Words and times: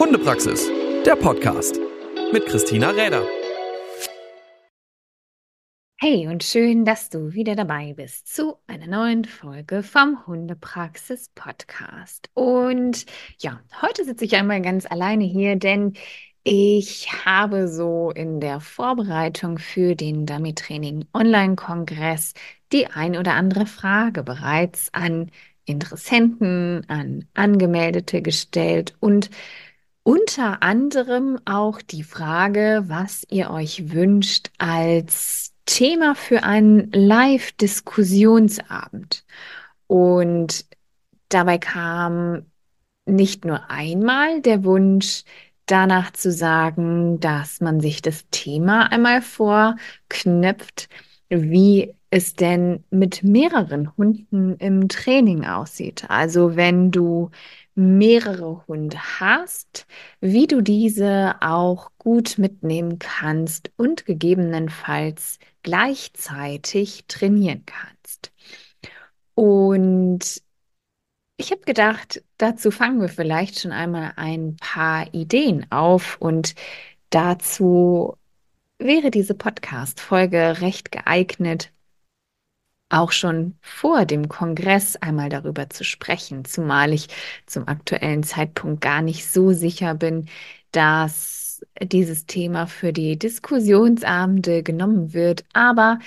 Hundepraxis, 0.00 0.66
der 1.04 1.14
Podcast 1.14 1.78
mit 2.32 2.46
Christina 2.46 2.88
Räder. 2.88 3.22
Hey 5.98 6.26
und 6.26 6.42
schön, 6.42 6.86
dass 6.86 7.10
du 7.10 7.34
wieder 7.34 7.54
dabei 7.54 7.92
bist 7.92 8.34
zu 8.34 8.56
einer 8.66 8.86
neuen 8.86 9.26
Folge 9.26 9.82
vom 9.82 10.26
Hundepraxis 10.26 11.28
Podcast. 11.34 12.30
Und 12.32 13.04
ja, 13.40 13.60
heute 13.82 14.06
sitze 14.06 14.24
ich 14.24 14.36
einmal 14.36 14.62
ganz 14.62 14.86
alleine 14.90 15.24
hier, 15.24 15.56
denn 15.56 15.92
ich 16.44 17.26
habe 17.26 17.68
so 17.68 18.10
in 18.10 18.40
der 18.40 18.60
Vorbereitung 18.60 19.58
für 19.58 19.96
den 19.96 20.24
Dummy 20.24 20.54
Training 20.54 21.04
Online-Kongress 21.12 22.32
die 22.72 22.86
ein 22.86 23.18
oder 23.18 23.34
andere 23.34 23.66
Frage 23.66 24.22
bereits 24.22 24.88
an 24.94 25.30
Interessenten, 25.66 26.88
an 26.88 27.26
Angemeldete 27.34 28.22
gestellt 28.22 28.96
und 28.98 29.28
unter 30.10 30.62
anderem 30.64 31.38
auch 31.44 31.80
die 31.80 32.02
Frage, 32.02 32.82
was 32.88 33.24
ihr 33.30 33.50
euch 33.50 33.92
wünscht 33.92 34.50
als 34.58 35.52
Thema 35.66 36.16
für 36.16 36.42
einen 36.42 36.90
Live-Diskussionsabend. 36.90 39.24
Und 39.86 40.66
dabei 41.28 41.58
kam 41.58 42.46
nicht 43.06 43.44
nur 43.44 43.70
einmal 43.70 44.42
der 44.42 44.64
Wunsch, 44.64 45.22
danach 45.66 46.12
zu 46.12 46.32
sagen, 46.32 47.20
dass 47.20 47.60
man 47.60 47.80
sich 47.80 48.02
das 48.02 48.24
Thema 48.32 48.90
einmal 48.90 49.22
vorknüpft, 49.22 50.88
wie 51.28 51.94
es 52.10 52.34
denn 52.34 52.84
mit 52.90 53.22
mehreren 53.22 53.96
Hunden 53.96 54.56
im 54.56 54.88
Training 54.88 55.44
aussieht. 55.44 56.06
Also 56.08 56.56
wenn 56.56 56.90
du 56.90 57.30
mehrere 57.76 58.66
Hunde 58.66 58.98
hast, 59.20 59.86
wie 60.20 60.46
du 60.46 60.60
diese 60.60 61.36
auch 61.40 61.90
gut 61.98 62.36
mitnehmen 62.36 62.98
kannst 62.98 63.70
und 63.76 64.06
gegebenenfalls 64.06 65.38
gleichzeitig 65.62 67.04
trainieren 67.06 67.64
kannst. 67.64 68.32
Und 69.34 70.42
ich 71.36 71.52
habe 71.52 71.62
gedacht, 71.62 72.22
dazu 72.36 72.70
fangen 72.70 73.00
wir 73.00 73.08
vielleicht 73.08 73.60
schon 73.60 73.72
einmal 73.72 74.12
ein 74.16 74.56
paar 74.56 75.14
Ideen 75.14 75.66
auf 75.70 76.18
und 76.20 76.54
dazu 77.08 78.16
wäre 78.78 79.10
diese 79.10 79.34
Podcast-Folge 79.34 80.60
recht 80.60 80.92
geeignet, 80.92 81.72
auch 82.90 83.12
schon 83.12 83.56
vor 83.62 84.04
dem 84.04 84.28
Kongress 84.28 84.96
einmal 84.96 85.28
darüber 85.30 85.70
zu 85.70 85.84
sprechen, 85.84 86.44
zumal 86.44 86.92
ich 86.92 87.08
zum 87.46 87.68
aktuellen 87.68 88.22
Zeitpunkt 88.22 88.80
gar 88.82 89.02
nicht 89.02 89.26
so 89.30 89.52
sicher 89.52 89.94
bin, 89.94 90.28
dass 90.72 91.62
dieses 91.82 92.26
Thema 92.26 92.66
für 92.66 92.92
die 92.92 93.18
Diskussionsabende 93.18 94.62
genommen 94.62 95.12
wird. 95.14 95.44
Aber 95.52 95.98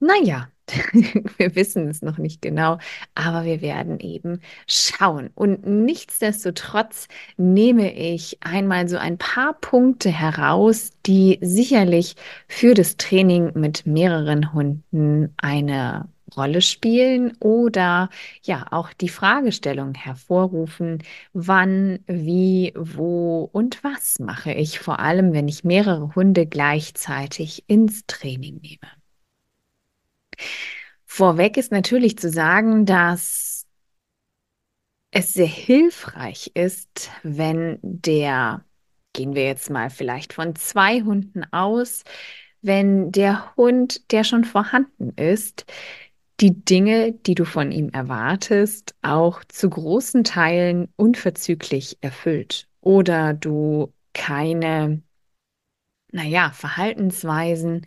naja, 0.00 0.50
wir 1.38 1.54
wissen 1.54 1.88
es 1.88 2.02
noch 2.02 2.18
nicht 2.18 2.42
genau, 2.42 2.78
aber 3.14 3.44
wir 3.44 3.62
werden 3.62 4.00
eben 4.00 4.40
schauen. 4.66 5.30
Und 5.34 5.66
nichtsdestotrotz 5.66 7.08
nehme 7.36 7.92
ich 7.94 8.38
einmal 8.40 8.88
so 8.88 8.96
ein 8.96 9.18
paar 9.18 9.54
Punkte 9.54 10.10
heraus, 10.10 10.92
die 11.06 11.38
sicherlich 11.40 12.16
für 12.46 12.74
das 12.74 12.96
Training 12.96 13.52
mit 13.54 13.86
mehreren 13.86 14.52
Hunden 14.52 15.34
eine 15.38 16.08
Rolle 16.36 16.60
spielen 16.60 17.36
oder 17.40 18.10
ja 18.42 18.66
auch 18.70 18.92
die 18.92 19.08
Fragestellung 19.08 19.94
hervorrufen, 19.94 21.02
wann, 21.32 22.00
wie, 22.06 22.72
wo 22.76 23.48
und 23.52 23.82
was 23.82 24.18
mache 24.18 24.52
ich 24.52 24.78
vor 24.78 25.00
allem, 25.00 25.32
wenn 25.32 25.48
ich 25.48 25.64
mehrere 25.64 26.14
Hunde 26.14 26.46
gleichzeitig 26.46 27.64
ins 27.68 28.04
Training 28.06 28.60
nehme. 28.60 28.97
Vorweg 31.04 31.56
ist 31.56 31.72
natürlich 31.72 32.18
zu 32.18 32.30
sagen, 32.30 32.86
dass 32.86 33.66
es 35.10 35.32
sehr 35.34 35.46
hilfreich 35.46 36.52
ist, 36.54 37.10
wenn 37.22 37.78
der, 37.82 38.64
gehen 39.12 39.34
wir 39.34 39.44
jetzt 39.44 39.70
mal 39.70 39.90
vielleicht 39.90 40.32
von 40.32 40.54
zwei 40.54 41.00
Hunden 41.00 41.44
aus, 41.52 42.04
wenn 42.60 43.10
der 43.12 43.56
Hund, 43.56 44.10
der 44.12 44.24
schon 44.24 44.44
vorhanden 44.44 45.10
ist, 45.16 45.64
die 46.40 46.64
Dinge, 46.64 47.12
die 47.12 47.34
du 47.34 47.44
von 47.44 47.72
ihm 47.72 47.88
erwartest, 47.90 48.94
auch 49.02 49.42
zu 49.44 49.70
großen 49.70 50.24
Teilen 50.24 50.88
unverzüglich 50.96 51.98
erfüllt. 52.00 52.68
Oder 52.80 53.34
du 53.34 53.92
keine, 54.12 55.02
naja, 56.12 56.50
Verhaltensweisen 56.52 57.86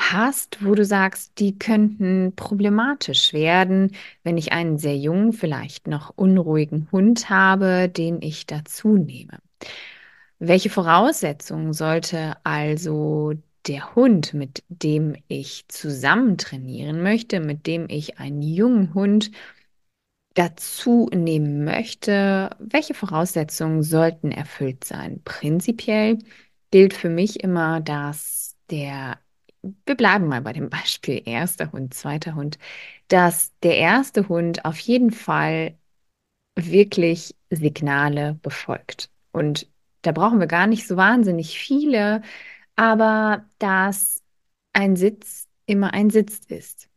hast, 0.00 0.64
wo 0.64 0.74
du 0.74 0.84
sagst, 0.84 1.38
die 1.38 1.58
könnten 1.58 2.34
problematisch 2.36 3.32
werden, 3.32 3.92
wenn 4.24 4.38
ich 4.38 4.52
einen 4.52 4.78
sehr 4.78 4.96
jungen, 4.96 5.32
vielleicht 5.32 5.86
noch 5.86 6.12
unruhigen 6.16 6.88
Hund 6.92 7.30
habe, 7.30 7.88
den 7.88 8.22
ich 8.22 8.46
dazu 8.46 8.96
nehme. 8.96 9.38
Welche 10.38 10.70
Voraussetzungen 10.70 11.72
sollte 11.72 12.36
also 12.44 13.34
der 13.66 13.94
Hund, 13.94 14.34
mit 14.34 14.64
dem 14.68 15.16
ich 15.28 15.66
zusammen 15.68 16.38
trainieren 16.38 17.02
möchte, 17.02 17.40
mit 17.40 17.66
dem 17.66 17.86
ich 17.88 18.18
einen 18.18 18.42
jungen 18.42 18.94
Hund 18.94 19.30
dazu 20.34 21.10
nehmen 21.14 21.64
möchte, 21.64 22.50
welche 22.58 22.94
Voraussetzungen 22.94 23.82
sollten 23.82 24.32
erfüllt 24.32 24.84
sein? 24.84 25.20
Prinzipiell 25.24 26.18
gilt 26.70 26.94
für 26.94 27.10
mich 27.10 27.40
immer, 27.42 27.80
dass 27.80 28.56
der 28.70 29.18
wir 29.86 29.94
bleiben 29.96 30.28
mal 30.28 30.42
bei 30.42 30.52
dem 30.52 30.70
Beispiel 30.70 31.22
erster 31.24 31.72
Hund, 31.72 31.94
zweiter 31.94 32.34
Hund, 32.34 32.58
dass 33.08 33.52
der 33.62 33.76
erste 33.78 34.28
Hund 34.28 34.64
auf 34.64 34.78
jeden 34.80 35.10
Fall 35.12 35.78
wirklich 36.56 37.36
Signale 37.50 38.38
befolgt. 38.42 39.10
Und 39.32 39.68
da 40.02 40.12
brauchen 40.12 40.40
wir 40.40 40.48
gar 40.48 40.66
nicht 40.66 40.86
so 40.86 40.96
wahnsinnig 40.96 41.58
viele, 41.58 42.22
aber 42.76 43.46
dass 43.60 44.22
ein 44.74 44.96
Sitz 44.96 45.48
immer 45.66 45.94
ein 45.94 46.10
Sitz 46.10 46.40
ist 46.48 46.89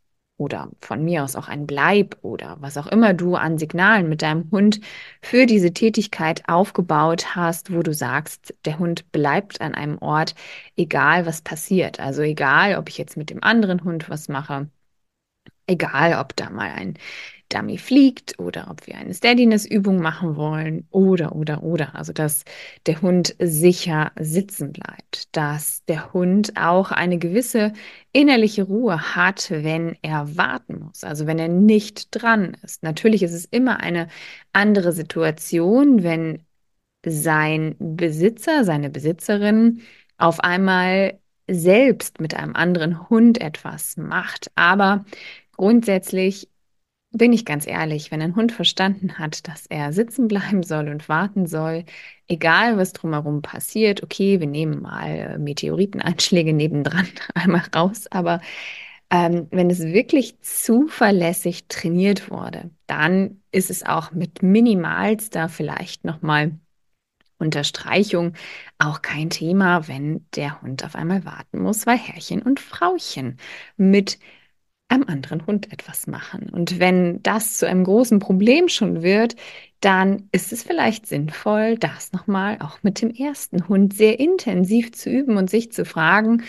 oder 0.44 0.70
von 0.82 1.04
mir 1.04 1.24
aus 1.24 1.36
auch 1.36 1.48
ein 1.48 1.66
Bleib 1.66 2.18
oder 2.22 2.58
was 2.60 2.78
auch 2.78 2.88
immer 2.88 3.14
du 3.14 3.36
an 3.36 3.58
Signalen 3.58 4.10
mit 4.10 4.22
deinem 4.22 4.50
Hund 4.52 4.82
für 5.22 5.46
diese 5.46 5.74
Tätigkeit 5.74 6.44
aufgebaut 6.48 7.36
hast, 7.36 7.74
wo 7.74 7.82
du 7.82 7.94
sagst, 7.94 8.54
der 8.66 8.80
Hund 8.80 9.12
bleibt 9.12 9.62
an 9.62 9.74
einem 9.74 9.98
Ort, 10.00 10.36
egal 10.76 11.26
was 11.26 11.42
passiert. 11.42 12.00
Also 12.00 12.22
egal, 12.22 12.78
ob 12.78 12.90
ich 12.90 12.98
jetzt 12.98 13.18
mit 13.18 13.30
dem 13.30 13.42
anderen 13.44 13.84
Hund 13.84 14.10
was 14.10 14.28
mache, 14.30 14.68
egal, 15.68 16.20
ob 16.20 16.36
da 16.36 16.50
mal 16.50 16.72
ein 16.72 16.98
Dummy 17.50 17.78
fliegt 17.78 18.40
oder 18.40 18.68
ob 18.70 18.88
wir 18.88 18.96
eine 18.96 19.14
Steadiness-Übung 19.14 20.02
machen 20.02 20.36
wollen 20.36 20.88
oder, 20.90 21.36
oder, 21.36 21.64
oder. 21.64 21.96
Also, 21.96 22.14
dass 22.14 22.46
der 22.88 23.02
Hund 23.02 23.36
sicher 23.40 24.12
sitzen 24.20 24.72
bleibt, 24.74 25.36
dass 25.36 25.86
der 25.86 26.14
Hund 26.14 26.54
auch 26.58 26.92
eine 26.92 27.18
gewisse 27.20 27.74
innerliche 28.12 28.64
Ruhe 28.64 29.16
hat, 29.16 29.52
wenn 29.52 29.96
er 30.02 30.36
warten 30.38 30.80
muss, 30.80 31.04
also 31.04 31.28
wenn 31.28 31.40
er 31.40 31.50
nicht 31.50 32.08
dran 32.12 32.58
ist. 32.64 32.84
Natürlich 32.84 33.24
ist 33.24 33.34
es 33.34 33.46
immer 33.46 33.80
eine 33.80 34.08
andere 34.54 34.92
Situation, 34.92 36.04
wenn 36.04 36.44
sein 37.06 37.76
Besitzer, 37.80 38.64
seine 38.64 38.90
Besitzerin 38.90 39.82
auf 40.18 40.40
einmal 40.40 41.20
selbst 41.50 42.22
mit 42.22 42.36
einem 42.36 42.56
anderen 42.56 43.10
Hund 43.10 43.42
etwas 43.42 43.98
macht. 43.98 44.52
Aber 44.56 45.06
grundsätzlich 45.56 46.50
bin 47.12 47.32
ich 47.32 47.46
ganz 47.46 47.68
ehrlich, 47.68 48.12
wenn 48.12 48.22
ein 48.22 48.36
Hund 48.36 48.52
verstanden 48.52 49.20
hat, 49.20 49.48
dass 49.48 49.68
er 49.68 49.94
sitzen 49.94 50.28
bleiben 50.28 50.64
soll 50.64 50.90
und 50.90 51.08
warten 51.10 51.46
soll, 51.46 51.86
egal 52.28 52.78
was 52.78 52.92
drumherum 52.94 53.44
passiert, 53.44 54.02
okay, 54.02 54.40
wir 54.40 54.48
nehmen 54.48 54.82
mal 54.82 55.38
Meteoriteneinschläge 55.38 56.54
nebendran 56.54 57.08
einmal 57.36 57.64
raus, 57.76 58.08
aber 58.10 58.42
ähm, 59.12 59.48
wenn 59.52 59.70
es 59.70 59.80
wirklich 59.80 60.42
zuverlässig 60.42 61.68
trainiert 61.68 62.32
wurde, 62.32 62.72
dann 62.88 63.42
ist 63.52 63.70
es 63.70 63.86
auch 63.86 64.12
mit 64.12 64.42
minimalster 64.42 65.50
vielleicht 65.50 66.04
nochmal 66.04 66.58
Unterstreichung 67.38 68.34
auch 68.80 69.02
kein 69.04 69.30
Thema, 69.30 69.88
wenn 69.88 70.26
der 70.36 70.62
Hund 70.62 70.84
auf 70.84 70.96
einmal 70.96 71.26
warten 71.26 71.62
muss, 71.62 71.86
weil 71.86 71.98
Herrchen 71.98 72.42
und 72.42 72.60
Frauchen 72.60 73.38
mit 73.78 74.18
am 74.90 75.04
anderen 75.04 75.46
Hund 75.48 75.72
etwas 75.74 76.08
machen. 76.08 76.50
Und 76.50 76.80
wenn 76.80 77.22
das 77.24 77.58
zu 77.58 77.68
einem 77.68 77.84
großen 77.84 78.20
Problem 78.20 78.70
schon 78.70 79.02
wird, 79.02 79.36
dann 79.80 80.30
ist 80.32 80.54
es 80.54 80.64
vielleicht 80.64 81.08
sinnvoll, 81.08 81.78
das 81.78 82.12
nochmal 82.14 82.58
auch 82.62 82.84
mit 82.84 83.02
dem 83.02 83.12
ersten 83.12 83.68
Hund 83.68 83.94
sehr 83.94 84.20
intensiv 84.20 84.94
zu 84.94 85.10
üben 85.10 85.38
und 85.38 85.50
sich 85.50 85.72
zu 85.72 85.84
fragen, 85.86 86.44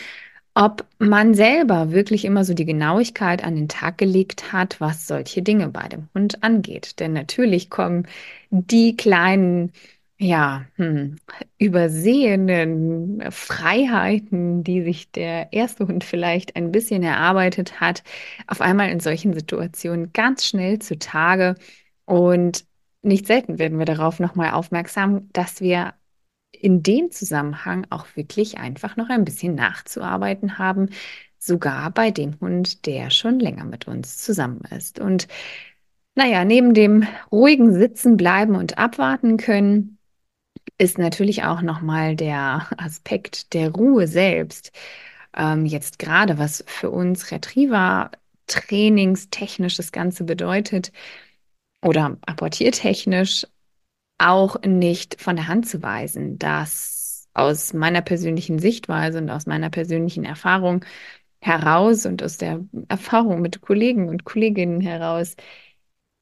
ob 0.55 0.87
man 0.99 1.35
selber 1.35 1.91
wirklich 1.91 2.25
immer 2.25 2.45
so 2.45 2.55
die 2.55 2.65
Genauigkeit 2.65 3.43
an 3.43 3.57
den 3.57 3.69
Tag 3.69 3.99
gelegt 3.99 4.53
hat, 4.53 4.81
was 4.81 5.07
solche 5.09 5.43
Dinge 5.43 5.69
bei 5.69 5.89
dem 5.89 6.09
Hund 6.15 6.45
angeht. 6.45 7.01
Denn 7.01 7.13
natürlich 7.13 7.71
kommen 7.71 8.07
die 8.51 8.97
kleinen 8.97 9.73
ja, 10.19 10.65
hm, 10.77 11.17
übersehenen 11.59 13.31
Freiheiten, 13.31 14.63
die 14.63 14.83
sich 14.83 15.11
der 15.11 15.53
erste 15.53 15.89
Hund 15.89 16.05
vielleicht 16.05 16.57
ein 16.57 16.71
bisschen 16.71 17.03
erarbeitet 17.03 17.81
hat, 17.81 18.05
auf 18.47 18.61
einmal 18.61 18.91
in 18.91 19.01
solchen 19.01 19.35
Situationen 19.35 20.13
ganz 20.13 20.47
schnell 20.47 20.79
zutage. 20.79 21.57
Und 22.05 22.65
nicht 23.03 23.27
selten 23.27 23.59
werden 23.59 23.79
wir 23.79 23.87
darauf 23.87 24.21
nochmal 24.21 24.53
aufmerksam, 24.53 25.29
dass 25.33 25.61
wir 25.61 25.95
in 26.53 26.83
dem 26.83 27.11
Zusammenhang 27.11 27.87
auch 27.91 28.07
wirklich 28.15 28.59
einfach 28.59 28.97
noch 28.97 29.11
ein 29.11 29.25
bisschen 29.25 29.55
nachzuarbeiten 29.55 30.59
haben, 30.59 30.91
sogar 31.39 31.91
bei 31.91 32.11
dem 32.11 32.39
Hund, 32.41 32.87
der 32.87 33.11
schon 33.11 33.41
länger 33.41 33.65
mit 33.65 33.87
uns 33.89 34.19
zusammen 34.19 34.63
ist. 34.71 34.99
Und 35.01 35.29
naja, 36.15 36.45
neben 36.45 36.75
dem 36.75 37.07
ruhigen 37.33 37.75
Sitzen 37.75 38.17
bleiben 38.17 38.55
und 38.55 38.79
abwarten 38.79 39.37
können, 39.37 39.99
ist 40.79 40.99
natürlich 40.99 41.45
auch 41.45 41.63
nochmal 41.63 42.17
der 42.17 42.69
Aspekt 42.79 43.55
der 43.55 43.71
Ruhe 43.71 44.07
selbst. 44.07 44.73
Ähm, 45.37 45.67
jetzt 45.67 45.99
gerade, 45.99 46.39
was 46.39 46.65
für 46.67 46.91
uns 46.91 47.31
Retriever 47.31 48.11
trainingstechnisch 48.47 49.77
das 49.77 49.93
Ganze 49.93 50.25
bedeutet 50.25 50.93
oder 51.83 52.17
apportiertechnisch 52.27 53.47
auch 54.19 54.61
nicht 54.63 55.21
von 55.21 55.37
der 55.37 55.49
Hand 55.49 55.69
zu 55.69 55.83
weisen, 55.83 56.39
dass 56.39 57.29
aus 57.35 57.73
meiner 57.75 58.03
persönlichen 58.03 58.59
Sichtweise 58.59 59.19
und 59.19 59.31
aus 59.31 59.47
meiner 59.47 59.71
persönlichen 59.71 60.25
Erfahrung 60.25 60.85
heraus 61.41 62.07
und 62.07 62.23
aus 62.23 62.39
der 62.39 62.61
Erfahrung 62.89 63.43
mit 63.43 63.61
Kollegen 63.61 64.09
und 64.09 64.25
Kolleginnen 64.25 64.81
heraus 64.81 65.37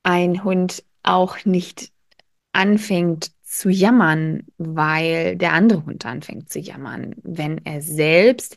ein 0.03 0.43
Hund 0.45 0.85
auch 1.03 1.45
nicht 1.45 1.93
anfängt 2.53 3.33
zu 3.53 3.69
jammern, 3.69 4.45
weil 4.57 5.37
der 5.37 5.53
andere 5.53 5.85
Hund 5.85 6.07
anfängt 6.07 6.49
zu 6.51 6.59
jammern, 6.59 7.15
wenn 7.23 7.59
er 7.67 7.83
selbst 7.83 8.57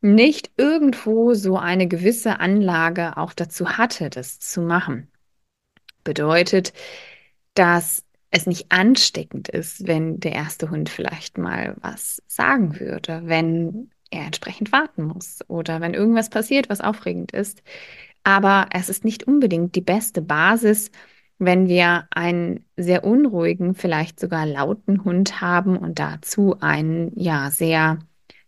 nicht 0.00 0.50
irgendwo 0.56 1.34
so 1.34 1.58
eine 1.58 1.86
gewisse 1.86 2.40
Anlage 2.40 3.18
auch 3.18 3.34
dazu 3.34 3.76
hatte, 3.76 4.08
das 4.08 4.38
zu 4.38 4.62
machen. 4.62 5.10
Bedeutet, 6.04 6.72
dass 7.52 8.02
es 8.30 8.46
nicht 8.46 8.72
ansteckend 8.72 9.50
ist, 9.50 9.86
wenn 9.86 10.20
der 10.20 10.32
erste 10.32 10.70
Hund 10.70 10.88
vielleicht 10.88 11.36
mal 11.36 11.76
was 11.82 12.22
sagen 12.26 12.80
würde, 12.80 13.20
wenn 13.26 13.90
er 14.10 14.24
entsprechend 14.24 14.72
warten 14.72 15.04
muss 15.04 15.40
oder 15.48 15.82
wenn 15.82 15.92
irgendwas 15.92 16.30
passiert, 16.30 16.70
was 16.70 16.80
aufregend 16.80 17.32
ist. 17.32 17.62
Aber 18.24 18.68
es 18.72 18.88
ist 18.88 19.04
nicht 19.04 19.24
unbedingt 19.24 19.74
die 19.74 19.82
beste 19.82 20.22
Basis, 20.22 20.90
wenn 21.40 21.68
wir 21.68 22.06
einen 22.10 22.66
sehr 22.76 23.04
unruhigen, 23.04 23.74
vielleicht 23.74 24.20
sogar 24.20 24.46
lauten 24.46 25.04
Hund 25.04 25.40
haben 25.40 25.76
und 25.76 25.98
dazu 25.98 26.56
einen 26.60 27.12
ja 27.18 27.50
sehr 27.50 27.98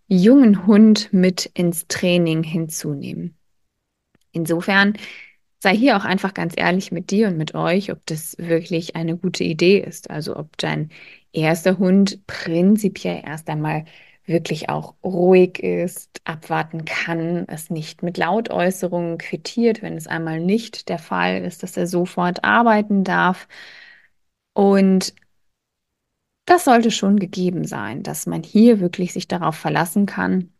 jungen 0.08 0.66
Hund 0.66 1.08
mit 1.12 1.46
ins 1.46 1.88
Training 1.88 2.42
hinzunehmen. 2.42 3.36
Insofern 4.32 4.94
sei 5.58 5.76
hier 5.76 5.96
auch 5.96 6.04
einfach 6.04 6.34
ganz 6.34 6.54
ehrlich 6.56 6.92
mit 6.92 7.10
dir 7.10 7.28
und 7.28 7.38
mit 7.38 7.54
euch, 7.54 7.90
ob 7.92 8.04
das 8.06 8.36
wirklich 8.38 8.94
eine 8.96 9.16
gute 9.16 9.44
Idee 9.44 9.78
ist. 9.78 10.10
Also 10.10 10.36
ob 10.36 10.56
dein 10.58 10.90
erster 11.32 11.78
Hund 11.78 12.26
prinzipiell 12.26 13.22
erst 13.24 13.48
einmal 13.48 13.84
wirklich 14.24 14.68
auch 14.68 14.94
ruhig 15.02 15.58
ist, 15.62 16.20
abwarten 16.24 16.84
kann, 16.84 17.46
es 17.48 17.70
nicht 17.70 18.02
mit 18.02 18.16
Lautäußerungen 18.18 19.18
quittiert, 19.18 19.82
wenn 19.82 19.96
es 19.96 20.06
einmal 20.06 20.40
nicht 20.40 20.88
der 20.88 20.98
Fall 20.98 21.42
ist, 21.44 21.62
dass 21.62 21.76
er 21.76 21.86
sofort 21.86 22.44
arbeiten 22.44 23.04
darf. 23.04 23.48
Und 24.54 25.14
das 26.44 26.64
sollte 26.64 26.90
schon 26.90 27.18
gegeben 27.18 27.64
sein, 27.66 28.02
dass 28.02 28.26
man 28.26 28.42
hier 28.42 28.80
wirklich 28.80 29.12
sich 29.12 29.28
darauf 29.28 29.56
verlassen 29.56 30.06
kann, 30.06 30.52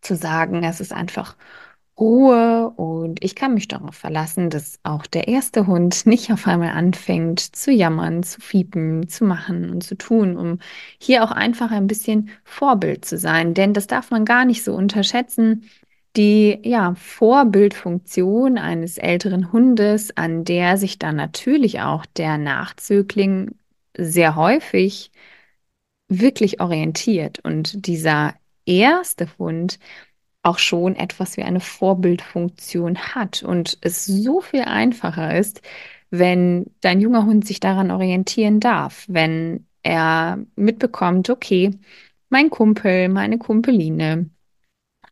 zu 0.00 0.16
sagen, 0.16 0.64
es 0.64 0.80
ist 0.80 0.92
einfach 0.92 1.36
Ruhe 1.98 2.70
und 2.70 3.22
ich 3.22 3.36
kann 3.36 3.54
mich 3.54 3.68
darauf 3.68 3.94
verlassen, 3.94 4.50
dass 4.50 4.80
auch 4.82 5.06
der 5.06 5.28
erste 5.28 5.66
Hund 5.66 6.06
nicht 6.06 6.32
auf 6.32 6.46
einmal 6.46 6.70
anfängt 6.70 7.40
zu 7.40 7.70
jammern, 7.70 8.22
zu 8.22 8.40
fiepen, 8.40 9.08
zu 9.08 9.24
machen 9.24 9.70
und 9.70 9.82
zu 9.84 9.96
tun, 9.96 10.36
um 10.36 10.58
hier 10.98 11.22
auch 11.24 11.30
einfach 11.30 11.70
ein 11.70 11.86
bisschen 11.86 12.30
Vorbild 12.44 13.04
zu 13.04 13.16
sein. 13.18 13.54
Denn 13.54 13.72
das 13.74 13.86
darf 13.86 14.10
man 14.10 14.24
gar 14.24 14.44
nicht 14.44 14.64
so 14.64 14.74
unterschätzen. 14.74 15.68
Die 16.16 16.60
ja, 16.62 16.94
Vorbildfunktion 16.94 18.58
eines 18.58 18.98
älteren 18.98 19.52
Hundes, 19.52 20.16
an 20.16 20.44
der 20.44 20.76
sich 20.76 20.98
dann 20.98 21.16
natürlich 21.16 21.80
auch 21.80 22.06
der 22.06 22.38
Nachzögling 22.38 23.56
sehr 23.96 24.36
häufig 24.36 25.10
wirklich 26.08 26.60
orientiert. 26.60 27.40
Und 27.40 27.86
dieser 27.86 28.34
erste 28.66 29.28
Hund, 29.38 29.78
auch 30.44 30.58
schon 30.58 30.94
etwas 30.96 31.36
wie 31.36 31.42
eine 31.42 31.60
Vorbildfunktion 31.60 32.98
hat 32.98 33.42
und 33.42 33.78
es 33.80 34.04
so 34.04 34.40
viel 34.40 34.62
einfacher 34.62 35.36
ist, 35.36 35.62
wenn 36.10 36.66
dein 36.80 37.00
junger 37.00 37.24
Hund 37.26 37.46
sich 37.46 37.60
daran 37.60 37.90
orientieren 37.90 38.60
darf, 38.60 39.06
wenn 39.08 39.66
er 39.82 40.38
mitbekommt, 40.56 41.30
okay, 41.30 41.72
mein 42.28 42.50
Kumpel, 42.50 43.08
meine 43.08 43.38
Kumpeline 43.38 44.30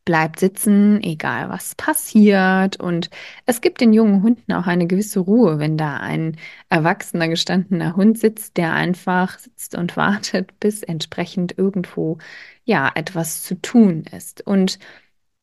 bleibt 0.05 0.41
sitzen, 0.41 1.03
egal 1.03 1.49
was 1.49 1.75
passiert. 1.77 2.79
Und 2.81 3.11
es 3.47 3.61
gibt 3.61 3.81
den 3.81 3.93
jungen 3.93 4.23
Hunden 4.23 4.53
auch 4.53 4.67
eine 4.67 4.87
gewisse 4.87 5.21
Ruhe, 5.21 5.59
wenn 5.59 5.77
da 5.77 5.99
ein 5.99 6.37
erwachsener, 6.69 7.29
gestandener 7.29 7.97
Hund 7.97 8.19
sitzt, 8.19 8.57
der 8.57 8.73
einfach 8.73 9.39
sitzt 9.39 9.77
und 9.77 9.97
wartet, 9.97 10.59
bis 10.61 10.83
entsprechend 10.83 11.57
irgendwo 11.57 12.19
ja 12.65 12.91
etwas 12.95 13.43
zu 13.43 13.61
tun 13.61 14.05
ist. 14.17 14.47
Und 14.47 14.79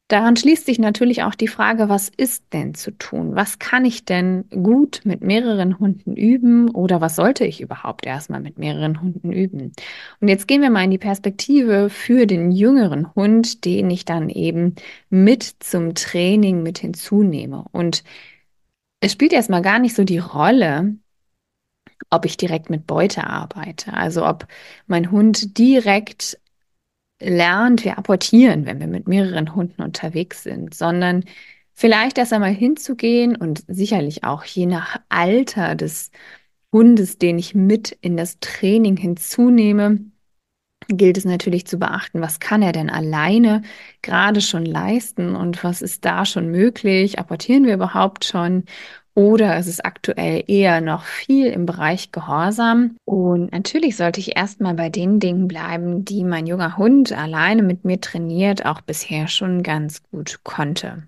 Daran 0.09 0.35
schließt 0.35 0.65
sich 0.65 0.79
natürlich 0.79 1.21
auch 1.21 1.35
die 1.35 1.47
Frage, 1.47 1.87
was 1.87 2.09
ist 2.09 2.51
denn 2.51 2.73
zu 2.73 2.89
tun? 2.97 3.35
Was 3.35 3.59
kann 3.59 3.85
ich 3.85 4.05
denn 4.05 4.49
gut 4.49 5.01
mit 5.03 5.21
mehreren 5.21 5.77
Hunden 5.77 6.15
üben 6.15 6.71
oder 6.71 6.99
was 6.99 7.15
sollte 7.15 7.45
ich 7.45 7.61
überhaupt 7.61 8.07
erstmal 8.07 8.39
mit 8.41 8.57
mehreren 8.57 9.01
Hunden 9.03 9.31
üben? 9.31 9.71
Und 10.19 10.27
jetzt 10.27 10.47
gehen 10.47 10.63
wir 10.63 10.71
mal 10.71 10.83
in 10.83 10.89
die 10.89 10.97
Perspektive 10.97 11.91
für 11.91 12.25
den 12.25 12.51
jüngeren 12.51 13.13
Hund, 13.13 13.65
den 13.65 13.91
ich 13.91 14.03
dann 14.03 14.29
eben 14.29 14.73
mit 15.11 15.43
zum 15.59 15.93
Training 15.93 16.63
mit 16.63 16.79
hinzunehme. 16.79 17.65
Und 17.71 18.03
es 19.01 19.11
spielt 19.11 19.31
erstmal 19.31 19.61
gar 19.61 19.77
nicht 19.77 19.95
so 19.95 20.05
die 20.05 20.17
Rolle, 20.17 20.95
ob 22.09 22.25
ich 22.25 22.35
direkt 22.35 22.71
mit 22.71 22.87
Beute 22.87 23.27
arbeite, 23.27 23.93
also 23.93 24.25
ob 24.25 24.47
mein 24.87 25.11
Hund 25.11 25.59
direkt 25.59 26.39
lernt, 27.19 27.83
wir 27.85 27.97
apportieren, 27.97 28.65
wenn 28.65 28.79
wir 28.79 28.87
mit 28.87 29.07
mehreren 29.07 29.55
Hunden 29.55 29.81
unterwegs 29.81 30.43
sind, 30.43 30.73
sondern 30.73 31.25
vielleicht 31.73 32.17
erst 32.17 32.33
einmal 32.33 32.53
hinzugehen 32.53 33.35
und 33.35 33.63
sicherlich 33.67 34.23
auch 34.23 34.43
je 34.43 34.65
nach 34.65 34.99
Alter 35.09 35.75
des 35.75 36.11
Hundes, 36.71 37.17
den 37.17 37.39
ich 37.39 37.55
mit 37.55 37.91
in 38.01 38.17
das 38.17 38.39
Training 38.39 38.97
hinzunehme, 38.97 39.99
gilt 40.87 41.17
es 41.17 41.25
natürlich 41.25 41.67
zu 41.67 41.77
beachten, 41.77 42.21
was 42.21 42.39
kann 42.39 42.61
er 42.61 42.71
denn 42.71 42.89
alleine 42.89 43.61
gerade 44.01 44.41
schon 44.41 44.65
leisten 44.65 45.35
und 45.35 45.63
was 45.63 45.81
ist 45.81 46.05
da 46.05 46.25
schon 46.25 46.49
möglich? 46.49 47.19
Apportieren 47.19 47.65
wir 47.65 47.75
überhaupt 47.75 48.25
schon? 48.25 48.65
Oder 49.19 49.57
ist 49.57 49.67
es 49.67 49.81
aktuell 49.81 50.45
eher 50.47 50.79
noch 50.79 51.03
viel 51.03 51.47
im 51.47 51.65
Bereich 51.65 52.13
Gehorsam? 52.13 52.95
Und 53.03 53.51
natürlich 53.51 53.97
sollte 53.97 54.21
ich 54.21 54.37
erstmal 54.37 54.75
bei 54.75 54.87
den 54.87 55.19
Dingen 55.19 55.49
bleiben, 55.49 56.05
die 56.05 56.23
mein 56.23 56.47
junger 56.47 56.77
Hund 56.77 57.11
alleine 57.11 57.61
mit 57.61 57.83
mir 57.83 57.99
trainiert, 57.99 58.65
auch 58.65 58.79
bisher 58.79 59.27
schon 59.27 59.61
ganz 59.61 60.03
gut 60.03 60.39
konnte. 60.45 61.03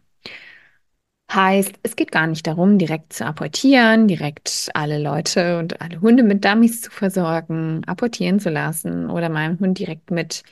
Heißt, 1.31 1.79
es 1.83 1.95
geht 1.95 2.11
gar 2.11 2.27
nicht 2.27 2.45
darum, 2.47 2.77
direkt 2.77 3.13
zu 3.13 3.25
apportieren, 3.25 4.09
direkt 4.09 4.69
alle 4.73 5.01
Leute 5.01 5.57
und 5.59 5.79
alle 5.79 6.01
Hunde 6.01 6.23
mit 6.23 6.43
Dummies 6.43 6.81
zu 6.81 6.91
versorgen, 6.91 7.81
apportieren 7.85 8.41
zu 8.41 8.49
lassen 8.49 9.09
oder 9.09 9.29
meinen 9.29 9.57
Hund 9.57 9.79
direkt 9.79 10.11
mit 10.11 10.43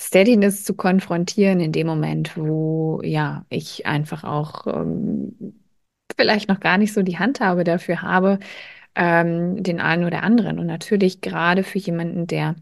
Steadiness 0.00 0.64
zu 0.64 0.72
konfrontieren 0.72 1.60
in 1.60 1.72
dem 1.72 1.88
Moment, 1.88 2.38
wo 2.38 3.02
ja 3.04 3.44
ich 3.50 3.84
einfach 3.84 4.24
auch 4.24 4.66
ähm, 4.66 5.34
vielleicht 6.16 6.48
noch 6.48 6.60
gar 6.60 6.78
nicht 6.78 6.92
so 6.92 7.02
die 7.02 7.18
Handhabe 7.18 7.64
dafür 7.64 8.02
habe, 8.02 8.38
ähm, 8.94 9.62
den 9.62 9.80
einen 9.80 10.04
oder 10.04 10.22
anderen. 10.22 10.58
Und 10.58 10.66
natürlich 10.66 11.20
gerade 11.20 11.62
für 11.64 11.78
jemanden, 11.78 12.26
der 12.26 12.56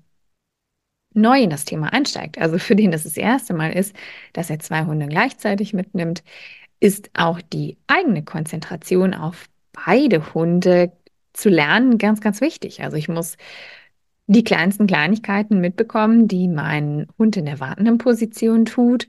neu 1.15 1.41
in 1.43 1.51
das 1.51 1.65
Thema 1.65 1.93
einsteigt, 1.93 2.39
also 2.39 2.59
für 2.59 2.77
den 2.77 2.91
das 2.91 3.05
das 3.05 3.17
erste 3.17 3.55
Mal 3.55 3.73
ist, 3.73 3.95
dass 4.33 4.51
er 4.51 4.59
zwei 4.59 4.85
Hunde 4.85 5.07
gleichzeitig 5.07 5.73
mitnimmt, 5.73 6.25
ist 6.81 7.11
auch 7.15 7.41
die 7.41 7.79
eigene 7.87 8.25
Konzentration 8.25 9.15
auf 9.15 9.49
beide 9.73 10.35
Hunde 10.35 10.93
zu 11.33 11.49
lernen 11.49 11.99
ganz, 11.99 12.21
ganz 12.21 12.41
wichtig. 12.41 12.83
Also 12.83 12.97
ich 12.97 13.09
muss 13.09 13.37
die 14.27 14.45
kleinsten 14.45 14.87
Kleinigkeiten 14.87 15.61
mitbekommen, 15.61 16.29
die 16.29 16.49
mein 16.49 17.07
Hund 17.19 17.37
in 17.37 17.47
der 17.47 17.61
wartenden 17.61 17.99
Position 17.99 18.65
tut 18.65 19.07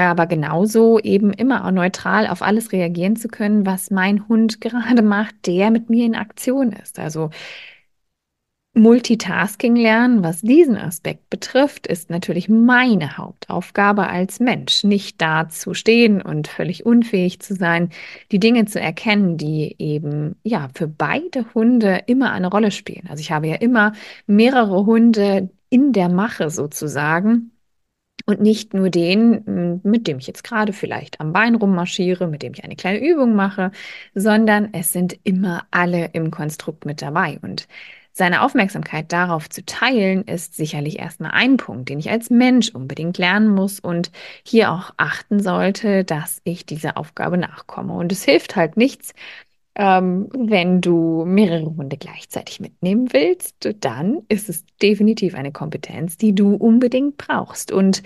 aber 0.00 0.26
genauso 0.26 0.98
eben 0.98 1.32
immer 1.32 1.66
auch 1.66 1.70
neutral 1.70 2.26
auf 2.26 2.42
alles 2.42 2.72
reagieren 2.72 3.16
zu 3.16 3.28
können, 3.28 3.66
was 3.66 3.90
mein 3.90 4.28
Hund 4.28 4.60
gerade 4.62 5.02
macht, 5.02 5.46
der 5.46 5.70
mit 5.70 5.90
mir 5.90 6.06
in 6.06 6.14
Aktion 6.14 6.72
ist. 6.72 6.98
Also 6.98 7.30
Multitasking 8.74 9.76
lernen, 9.76 10.22
was 10.22 10.40
diesen 10.40 10.78
Aspekt 10.78 11.28
betrifft, 11.28 11.86
ist 11.86 12.08
natürlich 12.08 12.48
meine 12.48 13.18
Hauptaufgabe 13.18 14.06
als 14.08 14.40
Mensch, 14.40 14.82
nicht 14.82 15.20
da 15.20 15.46
zu 15.50 15.74
stehen 15.74 16.22
und 16.22 16.48
völlig 16.48 16.86
unfähig 16.86 17.40
zu 17.40 17.54
sein, 17.54 17.90
die 18.30 18.40
Dinge 18.40 18.64
zu 18.64 18.80
erkennen, 18.80 19.36
die 19.36 19.76
eben 19.78 20.36
ja 20.42 20.70
für 20.74 20.88
beide 20.88 21.44
Hunde 21.54 22.00
immer 22.06 22.32
eine 22.32 22.48
Rolle 22.48 22.70
spielen. 22.70 23.06
Also 23.10 23.20
ich 23.20 23.30
habe 23.30 23.46
ja 23.46 23.56
immer 23.56 23.92
mehrere 24.26 24.86
Hunde 24.86 25.50
in 25.68 25.92
der 25.92 26.08
Mache 26.08 26.48
sozusagen 26.48 27.52
und 28.26 28.40
nicht 28.40 28.74
nur 28.74 28.90
den, 28.90 29.80
mit 29.82 30.06
dem 30.06 30.18
ich 30.18 30.26
jetzt 30.26 30.44
gerade 30.44 30.72
vielleicht 30.72 31.20
am 31.20 31.32
Bein 31.32 31.54
rummarschiere, 31.54 32.26
mit 32.26 32.42
dem 32.42 32.54
ich 32.54 32.64
eine 32.64 32.76
kleine 32.76 33.00
Übung 33.00 33.34
mache, 33.34 33.70
sondern 34.14 34.70
es 34.72 34.92
sind 34.92 35.18
immer 35.24 35.66
alle 35.70 36.10
im 36.12 36.30
Konstrukt 36.30 36.86
mit 36.86 37.02
dabei. 37.02 37.38
Und 37.42 37.66
seine 38.14 38.42
Aufmerksamkeit 38.42 39.10
darauf 39.10 39.48
zu 39.48 39.64
teilen, 39.64 40.24
ist 40.24 40.54
sicherlich 40.54 40.98
erstmal 40.98 41.30
ein 41.30 41.56
Punkt, 41.56 41.88
den 41.88 41.98
ich 41.98 42.10
als 42.10 42.28
Mensch 42.28 42.68
unbedingt 42.68 43.16
lernen 43.16 43.48
muss 43.48 43.80
und 43.80 44.10
hier 44.44 44.70
auch 44.70 44.92
achten 44.98 45.40
sollte, 45.40 46.04
dass 46.04 46.40
ich 46.44 46.66
dieser 46.66 46.98
Aufgabe 46.98 47.38
nachkomme. 47.38 47.94
Und 47.94 48.12
es 48.12 48.22
hilft 48.24 48.54
halt 48.54 48.76
nichts, 48.76 49.14
ähm, 49.74 50.28
wenn 50.32 50.80
du 50.80 51.24
mehrere 51.24 51.74
Hunde 51.76 51.96
gleichzeitig 51.96 52.60
mitnehmen 52.60 53.12
willst, 53.12 53.74
dann 53.80 54.22
ist 54.28 54.48
es 54.48 54.64
definitiv 54.82 55.34
eine 55.34 55.52
Kompetenz, 55.52 56.16
die 56.16 56.34
du 56.34 56.54
unbedingt 56.54 57.16
brauchst. 57.16 57.72
Und 57.72 58.02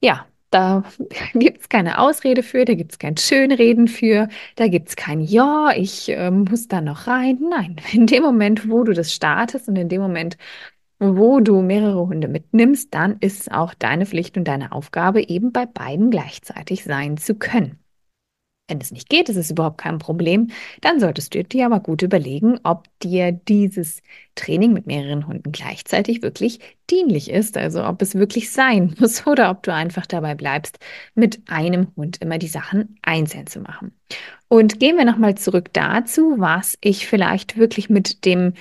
ja, 0.00 0.26
da 0.50 0.84
gibt 1.34 1.62
es 1.62 1.68
keine 1.68 1.98
Ausrede 1.98 2.42
für, 2.42 2.64
da 2.64 2.74
gibt 2.74 2.92
es 2.92 2.98
kein 2.98 3.16
Schönreden 3.16 3.88
für, 3.88 4.28
da 4.56 4.68
gibt 4.68 4.88
es 4.88 4.96
kein 4.96 5.20
Ja, 5.20 5.72
ich 5.76 6.08
äh, 6.10 6.30
muss 6.30 6.68
da 6.68 6.80
noch 6.80 7.06
rein. 7.06 7.38
Nein, 7.50 7.76
in 7.92 8.06
dem 8.06 8.22
Moment, 8.22 8.68
wo 8.68 8.84
du 8.84 8.92
das 8.92 9.12
startest 9.12 9.68
und 9.68 9.76
in 9.76 9.88
dem 9.88 10.00
Moment, 10.02 10.36
wo 10.98 11.40
du 11.40 11.60
mehrere 11.62 12.06
Hunde 12.06 12.28
mitnimmst, 12.28 12.94
dann 12.94 13.18
ist 13.20 13.42
es 13.42 13.48
auch 13.50 13.74
deine 13.74 14.06
Pflicht 14.06 14.36
und 14.36 14.44
deine 14.48 14.72
Aufgabe, 14.72 15.28
eben 15.28 15.52
bei 15.52 15.66
beiden 15.66 16.10
gleichzeitig 16.10 16.84
sein 16.84 17.16
zu 17.16 17.34
können. 17.34 17.83
Wenn 18.66 18.80
es 18.80 18.92
nicht 18.92 19.10
geht, 19.10 19.28
ist 19.28 19.36
es 19.36 19.50
überhaupt 19.50 19.76
kein 19.76 19.98
Problem. 19.98 20.48
Dann 20.80 20.98
solltest 20.98 21.34
du 21.34 21.44
dir 21.44 21.66
aber 21.66 21.80
gut 21.80 22.00
überlegen, 22.00 22.58
ob 22.62 22.88
dir 23.00 23.30
dieses 23.30 24.00
Training 24.36 24.72
mit 24.72 24.86
mehreren 24.86 25.26
Hunden 25.26 25.52
gleichzeitig 25.52 26.22
wirklich 26.22 26.60
dienlich 26.88 27.30
ist. 27.30 27.58
Also 27.58 27.84
ob 27.84 28.00
es 28.00 28.14
wirklich 28.14 28.50
sein 28.50 28.94
muss 28.98 29.26
oder 29.26 29.50
ob 29.50 29.62
du 29.64 29.74
einfach 29.74 30.06
dabei 30.06 30.34
bleibst, 30.34 30.78
mit 31.14 31.42
einem 31.46 31.88
Hund 31.94 32.22
immer 32.22 32.38
die 32.38 32.48
Sachen 32.48 32.96
einzeln 33.02 33.46
zu 33.46 33.60
machen. 33.60 33.92
Und 34.48 34.80
gehen 34.80 34.96
wir 34.96 35.04
nochmal 35.04 35.34
zurück 35.34 35.68
dazu, 35.74 36.36
was 36.38 36.78
ich 36.80 37.06
vielleicht 37.06 37.58
wirklich 37.58 37.90
mit 37.90 38.24
dem 38.24 38.54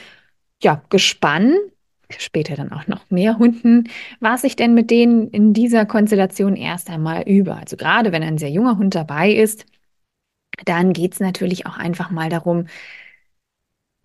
ja, 0.62 0.84
Gespann 0.90 1.56
später 2.10 2.56
dann 2.56 2.72
auch 2.72 2.88
noch 2.88 3.10
mehr 3.10 3.40
Hunden, 3.40 3.90
was 4.20 4.44
ich 4.44 4.56
denn 4.56 4.74
mit 4.74 4.92
denen 4.92 5.30
in 5.30 5.54
dieser 5.54 5.86
Konstellation 5.86 6.56
erst 6.56 6.90
einmal 6.90 7.24
über. 7.24 7.58
Also 7.58 7.76
gerade 7.78 8.12
wenn 8.12 8.22
ein 8.22 8.38
sehr 8.38 8.52
junger 8.52 8.78
Hund 8.78 8.94
dabei 8.94 9.32
ist, 9.34 9.66
dann 10.66 10.94
geht 10.94 11.14
es 11.14 11.20
natürlich 11.20 11.66
auch 11.66 11.78
einfach 11.78 12.10
mal 12.12 12.30
darum, 12.30 12.68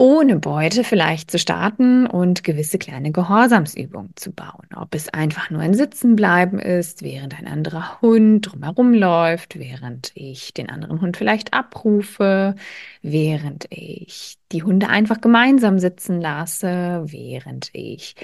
ohne 0.00 0.36
Beute 0.38 0.84
vielleicht 0.84 1.28
zu 1.28 1.40
starten 1.40 2.06
und 2.06 2.44
gewisse 2.44 2.78
kleine 2.78 3.10
Gehorsamsübungen 3.10 4.12
zu 4.14 4.30
bauen. 4.32 4.68
Ob 4.76 4.94
es 4.94 5.08
einfach 5.08 5.50
nur 5.50 5.60
ein 5.60 5.74
Sitzenbleiben 5.74 6.60
ist, 6.60 7.02
während 7.02 7.36
ein 7.36 7.48
anderer 7.48 8.00
Hund 8.00 8.42
drumherum 8.42 8.94
läuft, 8.94 9.58
während 9.58 10.12
ich 10.14 10.54
den 10.54 10.70
anderen 10.70 11.00
Hund 11.00 11.16
vielleicht 11.16 11.52
abrufe, 11.52 12.54
während 13.02 13.66
ich 13.70 14.38
die 14.52 14.62
Hunde 14.62 14.88
einfach 14.88 15.20
gemeinsam 15.20 15.80
sitzen 15.80 16.20
lasse, 16.20 17.02
während 17.06 17.70
ich 17.72 18.14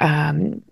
ähm, 0.00 0.64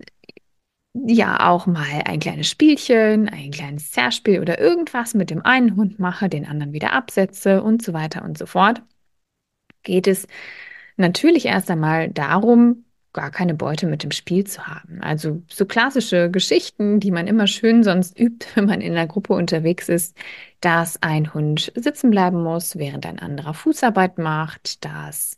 ja 0.93 1.49
auch 1.49 1.65
mal 1.65 2.03
ein 2.05 2.19
kleines 2.19 2.49
Spielchen, 2.49 3.27
ein 3.29 3.51
kleines 3.51 3.91
Zerspiel 3.91 4.39
oder 4.39 4.59
irgendwas 4.59 5.13
mit 5.13 5.29
dem 5.29 5.43
einen 5.43 5.75
Hund 5.75 5.99
mache, 5.99 6.29
den 6.29 6.47
anderen 6.47 6.73
wieder 6.73 6.93
absetze 6.93 7.63
und 7.63 7.81
so 7.81 7.93
weiter 7.93 8.23
und 8.23 8.37
so 8.37 8.45
fort, 8.45 8.81
geht 9.83 10.07
es 10.07 10.27
natürlich 10.97 11.45
erst 11.45 11.71
einmal 11.71 12.09
darum, 12.09 12.85
gar 13.13 13.29
keine 13.31 13.53
Beute 13.53 13.85
mit 13.85 14.03
dem 14.03 14.11
Spiel 14.11 14.43
zu 14.45 14.65
haben. 14.67 15.01
Also 15.01 15.43
so 15.47 15.65
klassische 15.65 16.31
Geschichten, 16.31 16.99
die 16.99 17.11
man 17.11 17.27
immer 17.27 17.47
schön 17.47 17.83
sonst 17.83 18.19
übt, 18.19 18.47
wenn 18.55 18.65
man 18.65 18.81
in 18.81 18.93
einer 18.93 19.07
Gruppe 19.07 19.33
unterwegs 19.33 19.89
ist, 19.89 20.17
dass 20.61 21.01
ein 21.01 21.33
Hund 21.33 21.71
sitzen 21.75 22.09
bleiben 22.11 22.43
muss, 22.43 22.77
während 22.77 23.05
ein 23.05 23.19
anderer 23.19 23.53
Fußarbeit 23.53 24.17
macht, 24.17 24.83
dass 24.85 25.37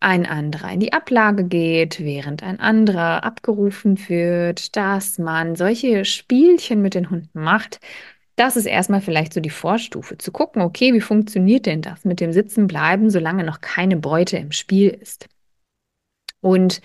ein 0.00 0.24
anderer 0.26 0.72
in 0.72 0.80
die 0.80 0.92
Ablage 0.94 1.44
geht, 1.44 2.00
während 2.00 2.42
ein 2.42 2.58
anderer 2.58 3.22
abgerufen 3.22 4.08
wird, 4.08 4.74
dass 4.76 5.18
man 5.18 5.56
solche 5.56 6.04
Spielchen 6.06 6.82
mit 6.82 6.94
den 6.94 7.10
Hunden 7.10 7.40
macht. 7.40 7.80
Das 8.36 8.56
ist 8.56 8.66
erstmal 8.66 9.02
vielleicht 9.02 9.34
so 9.34 9.40
die 9.40 9.50
Vorstufe, 9.50 10.16
zu 10.16 10.32
gucken, 10.32 10.62
okay, 10.62 10.94
wie 10.94 11.02
funktioniert 11.02 11.66
denn 11.66 11.82
das 11.82 12.04
mit 12.06 12.20
dem 12.20 12.32
Sitzen 12.32 12.66
bleiben, 12.66 13.10
solange 13.10 13.44
noch 13.44 13.60
keine 13.60 13.96
Beute 13.96 14.38
im 14.38 14.52
Spiel 14.52 14.88
ist. 14.88 15.28
Und 16.40 16.80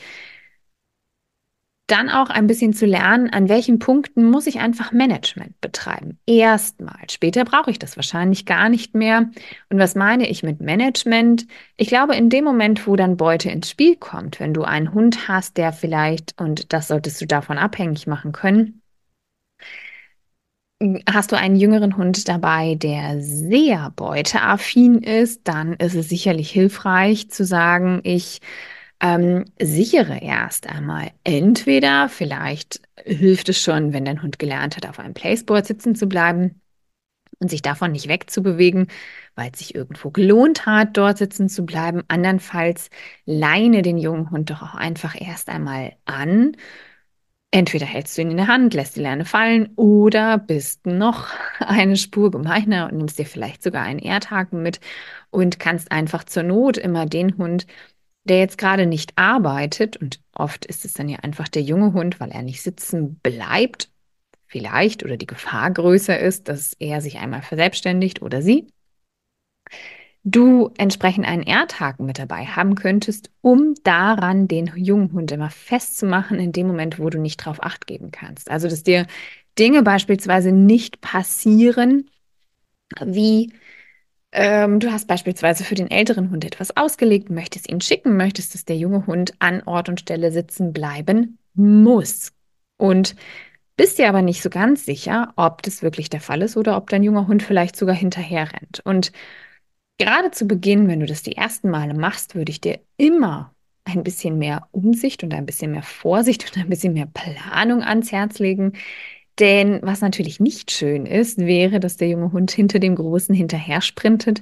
dann 1.88 2.10
auch 2.10 2.30
ein 2.30 2.48
bisschen 2.48 2.74
zu 2.74 2.86
lernen, 2.86 3.30
an 3.30 3.48
welchen 3.48 3.78
Punkten 3.78 4.30
muss 4.30 4.48
ich 4.48 4.60
einfach 4.60 4.92
Management 4.92 5.60
betreiben. 5.62 6.18
Erstmal. 6.26 7.10
Später 7.12 7.46
brauche 7.46 7.70
ich 7.70 7.78
das 7.78 7.96
wahrscheinlich 7.96 8.46
gar 8.46 8.70
nicht 8.70 8.96
mehr. 8.96 9.30
Und 9.70 9.78
was 9.78 9.94
meine 9.94 10.28
ich 10.28 10.42
mit 10.42 10.62
Management? 10.62 11.46
Ich 11.78 11.88
glaube, 11.88 12.16
in 12.16 12.30
dem 12.30 12.44
Moment, 12.44 12.88
wo 12.88 12.96
dann 12.96 13.18
Beute 13.18 13.50
ins 13.52 13.70
Spiel 13.70 13.96
kommt, 13.98 14.40
wenn 14.40 14.54
du 14.54 14.64
einen 14.64 14.94
Hund 14.94 15.28
hast, 15.28 15.58
der 15.58 15.74
vielleicht, 15.74 16.40
und 16.42 16.74
das 16.74 16.88
solltest 16.88 17.22
du 17.22 17.28
davon 17.28 17.58
abhängig 17.60 18.08
machen 18.08 18.32
können, 18.32 18.82
Hast 21.10 21.32
du 21.32 21.38
einen 21.38 21.56
jüngeren 21.56 21.96
Hund 21.96 22.28
dabei, 22.28 22.76
der 22.76 23.22
sehr 23.22 23.92
beuteaffin 23.96 24.98
ist, 25.02 25.48
dann 25.48 25.74
ist 25.76 25.96
es 25.96 26.10
sicherlich 26.10 26.52
hilfreich 26.52 27.30
zu 27.32 27.46
sagen, 27.46 28.02
ich 28.04 28.42
ähm, 29.06 29.46
sichere 29.62 30.20
erst 30.22 30.68
einmal. 30.68 31.12
Entweder 31.24 32.10
vielleicht 32.10 32.82
hilft 33.04 33.50
es 33.50 33.62
schon, 33.62 33.94
wenn 33.94 34.06
dein 34.06 34.24
Hund 34.24 34.40
gelernt 34.40 34.76
hat, 34.78 34.88
auf 34.88 35.00
einem 35.00 35.14
Placeboard 35.14 35.66
sitzen 35.66 35.96
zu 35.96 36.08
bleiben 36.08 36.62
und 37.40 37.50
sich 37.52 37.62
davon 37.62 37.92
nicht 37.92 38.08
wegzubewegen, 38.08 38.88
weil 39.36 39.52
es 39.54 39.60
sich 39.60 39.76
irgendwo 39.76 40.10
gelohnt 40.10 40.66
hat, 40.66 40.98
dort 40.98 41.20
sitzen 41.20 41.50
zu 41.50 41.66
bleiben. 41.66 42.04
Andernfalls 42.08 42.90
leine 43.26 43.82
den 43.84 43.98
jungen 43.98 44.32
Hund 44.32 44.50
doch 44.50 44.64
auch 44.64 44.76
einfach 44.76 45.16
erst 45.20 45.50
einmal 45.50 45.94
an. 46.06 46.58
Entweder 47.52 47.86
hältst 47.86 48.18
du 48.18 48.22
ihn 48.22 48.32
in 48.32 48.38
der 48.38 48.48
Hand, 48.48 48.74
lässt 48.74 48.96
die 48.96 49.02
Leine 49.02 49.24
fallen 49.24 49.70
oder 49.76 50.38
bist 50.38 50.86
noch 50.88 51.28
eine 51.60 51.96
Spur 51.96 52.32
gemeiner 52.32 52.90
und 52.92 52.98
nimmst 52.98 53.20
dir 53.20 53.26
vielleicht 53.26 53.62
sogar 53.62 53.84
einen 53.84 54.00
Erdhaken 54.00 54.64
mit 54.64 54.80
und 55.30 55.60
kannst 55.60 55.92
einfach 55.92 56.24
zur 56.24 56.44
Not 56.44 56.78
immer 56.78 57.06
den 57.06 57.38
Hund 57.38 57.68
der 58.26 58.40
jetzt 58.40 58.58
gerade 58.58 58.86
nicht 58.86 59.14
arbeitet, 59.18 59.98
und 59.98 60.20
oft 60.34 60.66
ist 60.66 60.84
es 60.84 60.94
dann 60.94 61.08
ja 61.10 61.20
einfach 61.20 61.48
der 61.48 61.62
junge 61.62 61.94
Hund, 61.94 62.20
weil 62.20 62.32
er 62.32 62.42
nicht 62.42 62.62
sitzen 62.62 63.20
bleibt, 63.20 63.90
vielleicht 64.48 65.04
oder 65.04 65.18
die 65.18 65.28
Gefahr 65.28 65.72
größer 65.72 66.20
ist, 66.20 66.50
dass 66.50 66.74
er 66.80 67.02
sich 67.02 67.18
einmal 67.18 67.42
verselbstständigt 67.42 68.22
oder 68.22 68.42
sie, 68.42 68.68
du 70.24 70.72
entsprechend 70.78 71.26
einen 71.26 71.44
Erdhaken 71.44 72.06
mit 72.06 72.18
dabei 72.18 72.46
haben 72.46 72.76
könntest, 72.76 73.30
um 73.42 73.76
daran 73.84 74.48
den 74.48 74.72
jungen 74.76 75.14
Hund 75.14 75.32
immer 75.32 75.52
festzumachen 75.52 76.40
in 76.40 76.52
dem 76.52 76.68
Moment, 76.68 77.00
wo 77.00 77.10
du 77.10 77.20
nicht 77.20 77.38
drauf 77.38 77.62
acht 77.62 77.86
geben 77.86 78.12
kannst. 78.12 78.50
Also, 78.50 78.68
dass 78.68 78.82
dir 78.84 79.06
Dinge 79.60 79.84
beispielsweise 79.84 80.52
nicht 80.52 81.00
passieren, 81.00 82.10
wie 83.04 83.54
ähm, 84.38 84.82
du 84.82 84.92
hast 84.92 85.08
beispielsweise 85.08 85.64
für 85.64 85.76
den 85.76 85.90
älteren 85.90 86.30
Hund 86.30 86.44
etwas 86.44 86.76
ausgelegt, 86.76 87.30
möchtest 87.30 87.70
ihn 87.70 87.80
schicken, 87.80 88.18
möchtest, 88.18 88.54
dass 88.54 88.66
der 88.66 88.76
junge 88.76 89.08
Hund 89.08 89.34
an 89.40 89.64
Ort 89.66 89.88
und 89.88 90.02
Stelle 90.02 90.32
sitzen 90.32 90.74
bleiben 90.74 91.38
muss. 91.54 92.34
Und 92.78 93.16
bist 93.78 93.98
dir 93.98 94.10
aber 94.10 94.22
nicht 94.22 94.42
so 94.42 94.50
ganz 94.50 94.86
sicher, 94.86 95.34
ob 95.38 95.62
das 95.64 95.82
wirklich 95.82 96.10
der 96.10 96.20
Fall 96.20 96.42
ist 96.42 96.58
oder 96.58 96.76
ob 96.76 96.90
dein 96.90 97.04
junger 97.04 97.28
Hund 97.28 97.44
vielleicht 97.44 97.78
sogar 97.78 97.96
hinterher 97.96 98.52
rennt. 98.52 98.82
Und 98.84 99.14
gerade 99.98 100.32
zu 100.32 100.46
Beginn, 100.48 100.90
wenn 100.90 101.00
du 101.00 101.06
das 101.06 101.24
die 101.24 101.38
ersten 101.38 101.70
Male 101.70 101.94
machst, 101.94 102.36
würde 102.36 102.52
ich 102.52 102.60
dir 102.60 102.80
immer 102.98 103.56
ein 103.86 104.04
bisschen 104.04 104.38
mehr 104.38 104.68
Umsicht 104.72 105.24
und 105.24 105.34
ein 105.34 105.46
bisschen 105.46 105.72
mehr 105.72 105.84
Vorsicht 105.84 106.46
und 106.56 106.62
ein 106.62 106.70
bisschen 106.70 106.94
mehr 106.94 107.08
Planung 107.08 107.84
ans 107.84 108.12
Herz 108.12 108.40
legen, 108.40 108.74
denn 109.40 109.80
was 109.84 110.02
natürlich 110.02 110.40
nicht 110.40 110.72
schön 110.72 111.06
ist, 111.06 111.40
wäre, 111.40 111.80
dass 111.80 111.98
der 111.98 112.10
junge 112.10 112.32
Hund 112.32 112.52
hinter 112.52 112.80
dem 112.80 112.96
Großen 112.96 113.36
hinterher 113.36 113.82
sprintet 113.82 114.42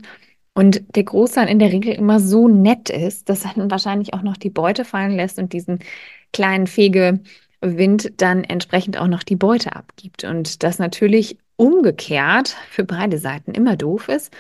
und 0.53 0.83
der 0.95 1.03
Große 1.03 1.35
dann 1.35 1.47
in 1.47 1.59
der 1.59 1.71
Regel 1.71 1.93
immer 1.93 2.19
so 2.19 2.47
nett 2.47 2.89
ist, 2.89 3.29
dass 3.29 3.45
er 3.45 3.53
dann 3.55 3.71
wahrscheinlich 3.71 4.13
auch 4.13 4.21
noch 4.21 4.38
die 4.38 4.50
Beute 4.51 4.85
fallen 4.85 5.12
lässt 5.15 5.39
und 5.39 5.53
diesen 5.53 5.79
kleinen 6.31 6.67
Fegewind 6.67 8.13
dann 8.17 8.43
entsprechend 8.43 8.97
auch 8.97 9.07
noch 9.07 9.23
die 9.23 9.35
Beute 9.35 9.75
abgibt. 9.75 10.23
Und 10.25 10.63
das 10.63 10.79
natürlich 10.79 11.38
umgekehrt 11.55 12.55
für 12.69 12.83
beide 12.83 13.17
Seiten 13.17 13.51
immer 13.53 13.75
doof 13.75 14.09
ist. 14.09 14.31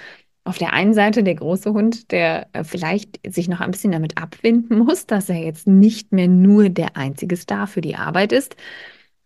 auf 0.45 0.57
der 0.57 0.73
einen 0.73 0.93
Seite 0.93 1.23
der 1.23 1.35
große 1.35 1.73
Hund, 1.73 2.11
der 2.11 2.47
äh, 2.53 2.63
vielleicht 2.63 3.19
sich 3.27 3.47
noch 3.47 3.61
ein 3.61 3.71
bisschen 3.71 3.91
damit 3.93 4.17
abwinden 4.17 4.79
muss, 4.79 5.05
dass 5.05 5.29
er 5.29 5.37
jetzt 5.37 5.67
nicht 5.67 6.11
mehr 6.11 6.27
nur 6.27 6.69
der 6.69 6.97
einzige 6.97 7.37
Star 7.37 7.67
für 7.67 7.81
die 7.81 7.95
Arbeit 7.95 8.31
ist. 8.33 8.55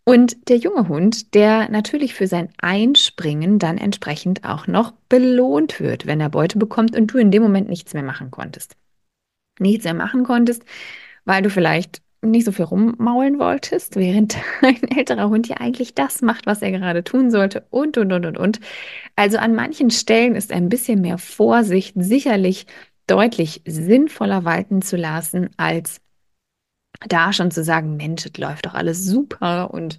Und 0.08 0.48
der 0.48 0.56
junge 0.56 0.88
Hund, 0.88 1.34
der 1.34 1.68
natürlich 1.68 2.14
für 2.14 2.26
sein 2.26 2.48
Einspringen 2.56 3.58
dann 3.58 3.76
entsprechend 3.76 4.42
auch 4.42 4.66
noch 4.66 4.92
belohnt 5.10 5.80
wird, 5.80 6.06
wenn 6.06 6.18
er 6.18 6.30
Beute 6.30 6.56
bekommt 6.56 6.96
und 6.96 7.08
du 7.08 7.18
in 7.18 7.30
dem 7.30 7.42
Moment 7.42 7.68
nichts 7.68 7.92
mehr 7.92 8.02
machen 8.02 8.30
konntest. 8.30 8.74
Nichts 9.60 9.84
mehr 9.84 9.92
machen 9.92 10.24
konntest, 10.24 10.64
weil 11.26 11.42
du 11.42 11.50
vielleicht 11.50 12.00
nicht 12.22 12.46
so 12.46 12.52
viel 12.52 12.64
rummaulen 12.64 13.38
wolltest, 13.38 13.96
während 13.96 14.38
ein 14.62 14.82
älterer 14.96 15.28
Hund 15.28 15.46
ja 15.46 15.58
eigentlich 15.58 15.94
das 15.94 16.22
macht, 16.22 16.46
was 16.46 16.62
er 16.62 16.70
gerade 16.70 17.04
tun 17.04 17.30
sollte 17.30 17.66
und, 17.68 17.98
und, 17.98 18.10
und, 18.10 18.24
und, 18.24 18.38
und. 18.38 18.60
Also 19.14 19.36
an 19.36 19.54
manchen 19.54 19.90
Stellen 19.90 20.36
ist 20.36 20.52
ein 20.52 20.70
bisschen 20.70 21.02
mehr 21.02 21.18
Vorsicht 21.18 21.92
sicherlich 21.98 22.64
deutlich 23.06 23.60
sinnvoller 23.66 24.46
walten 24.46 24.80
zu 24.80 24.96
lassen, 24.96 25.50
als 25.58 26.00
da 27.06 27.32
schon 27.32 27.50
zu 27.50 27.62
sagen, 27.62 27.96
Mensch, 27.96 28.26
es 28.26 28.36
läuft 28.38 28.66
doch 28.66 28.74
alles 28.74 29.04
super 29.04 29.72
und 29.72 29.98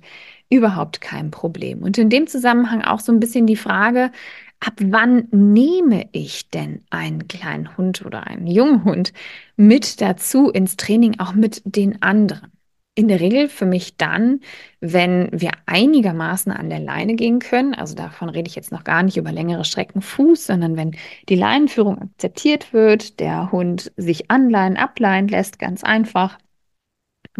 überhaupt 0.50 1.01
kein 1.01 1.32
Problem. 1.32 1.84
Und 1.84 1.98
in 1.98 2.10
dem 2.10 2.27
Zusammenhang 2.27 2.82
auch 2.84 3.00
so 3.00 3.12
ein 3.12 3.20
bisschen 3.20 3.46
die 3.46 3.56
Frage, 3.56 4.12
ab 4.60 4.74
wann 4.82 5.27
nehme 5.32 6.08
ich 6.12 6.50
denn 6.50 6.84
einen 6.89 7.27
kleinen 7.27 7.77
Hund 7.77 8.06
oder 8.06 8.27
einen 8.27 8.48
jungen 8.48 8.84
Hund 8.84 9.13
mit 9.56 10.01
dazu 10.01 10.50
ins 10.50 10.75
Training, 10.77 11.20
auch 11.20 11.34
mit 11.34 11.62
den 11.65 12.01
anderen? 12.01 12.51
In 12.96 13.08
der 13.08 13.22
Regel 13.22 13.48
für 13.48 13.65
mich 13.65 13.96
dann, 13.96 14.41
wenn 14.82 15.29
wir 15.32 15.51
einigermaßen 15.68 16.51
an 16.51 16.70
der 16.70 16.82
Leine 16.82 17.15
gehen 17.15 17.39
können. 17.39 17.74
Also 17.74 17.96
davon 17.96 18.27
rede 18.27 18.50
ich 18.50 18.56
jetzt 18.56 18.74
noch 18.74 18.84
gar 18.84 19.03
nicht 19.03 19.15
über 19.15 19.32
längere 19.32 19.63
Strecken 19.63 20.01
Fuß, 20.01 20.48
sondern 20.48 20.75
wenn 20.75 20.98
die 21.29 21.36
Leinenführung 21.36 22.01
akzeptiert 22.01 22.74
wird, 22.74 23.22
der 23.22 23.53
Hund 23.53 23.94
sich 23.96 24.29
anleihen, 24.29 24.75
ableihen 24.75 25.29
lässt, 25.29 25.60
ganz 25.60 25.86
einfach 25.86 26.38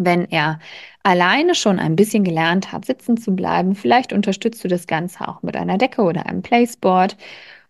wenn 0.04 0.24
er 0.30 0.58
alleine 1.02 1.54
schon 1.54 1.78
ein 1.78 1.96
bisschen 1.96 2.24
gelernt 2.24 2.72
hat, 2.72 2.84
sitzen 2.84 3.16
zu 3.16 3.32
bleiben, 3.36 3.74
vielleicht 3.74 4.12
unterstützt 4.12 4.64
du 4.64 4.68
das 4.68 4.86
Ganze 4.86 5.28
auch 5.28 5.42
mit 5.42 5.56
einer 5.56 5.78
Decke 5.78 6.02
oder 6.02 6.26
einem 6.26 6.42
Placeboard, 6.42 7.16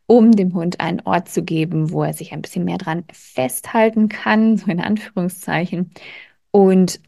um 0.06 0.32
dem 0.32 0.54
Hund 0.54 0.80
einen 0.80 1.00
Ort 1.02 1.28
zu 1.28 1.42
geben, 1.44 1.92
wo 1.92 2.02
er 2.04 2.12
sich 2.14 2.32
ein 2.32 2.42
bisschen 2.42 2.64
mehr 2.64 2.78
dran 2.78 3.04
festhalten 3.12 4.08
kann, 4.08 4.56
so 4.56 4.66
in 4.70 4.80
Anführungszeichen. 4.80 5.92
Und 6.50 7.00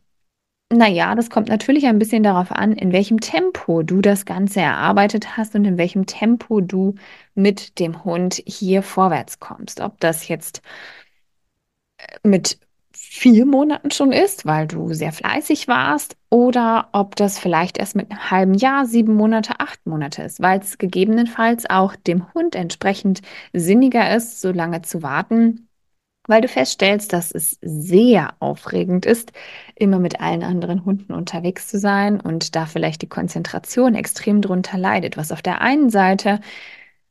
naja, 0.72 1.14
das 1.14 1.28
kommt 1.30 1.48
natürlich 1.48 1.86
ein 1.86 1.98
bisschen 1.98 2.22
darauf 2.22 2.50
an, 2.50 2.72
in 2.72 2.92
welchem 2.92 3.20
Tempo 3.20 3.82
du 3.82 4.00
das 4.00 4.24
Ganze 4.24 4.60
erarbeitet 4.60 5.36
hast 5.36 5.54
und 5.54 5.64
in 5.66 5.78
welchem 5.78 6.06
Tempo 6.06 6.60
du 6.60 6.94
mit 7.34 7.78
dem 7.78 8.04
Hund 8.04 8.42
hier 8.46 8.82
vorwärts 8.82 9.38
kommst. 9.38 9.80
Ob 9.80 10.00
das 10.00 10.28
jetzt 10.28 10.62
mit 12.24 12.58
vier 13.14 13.44
Monaten 13.44 13.90
schon 13.90 14.10
ist, 14.10 14.46
weil 14.46 14.66
du 14.66 14.94
sehr 14.94 15.12
fleißig 15.12 15.68
warst, 15.68 16.16
oder 16.30 16.88
ob 16.92 17.14
das 17.14 17.38
vielleicht 17.38 17.76
erst 17.76 17.94
mit 17.94 18.10
einem 18.10 18.30
halben 18.30 18.54
Jahr, 18.54 18.86
sieben 18.86 19.14
Monate, 19.14 19.60
acht 19.60 19.84
Monate 19.86 20.22
ist, 20.22 20.40
weil 20.40 20.60
es 20.60 20.78
gegebenenfalls 20.78 21.68
auch 21.68 21.94
dem 21.94 22.32
Hund 22.32 22.54
entsprechend 22.54 23.20
sinniger 23.52 24.16
ist, 24.16 24.40
so 24.40 24.50
lange 24.50 24.80
zu 24.80 25.02
warten, 25.02 25.68
weil 26.26 26.40
du 26.40 26.48
feststellst, 26.48 27.12
dass 27.12 27.32
es 27.32 27.58
sehr 27.60 28.32
aufregend 28.40 29.04
ist, 29.04 29.32
immer 29.74 29.98
mit 29.98 30.20
allen 30.22 30.42
anderen 30.42 30.86
Hunden 30.86 31.12
unterwegs 31.12 31.68
zu 31.68 31.78
sein 31.78 32.18
und 32.18 32.56
da 32.56 32.64
vielleicht 32.64 33.02
die 33.02 33.08
Konzentration 33.10 33.94
extrem 33.94 34.40
drunter 34.40 34.78
leidet, 34.78 35.18
was 35.18 35.32
auf 35.32 35.42
der 35.42 35.60
einen 35.60 35.90
Seite 35.90 36.40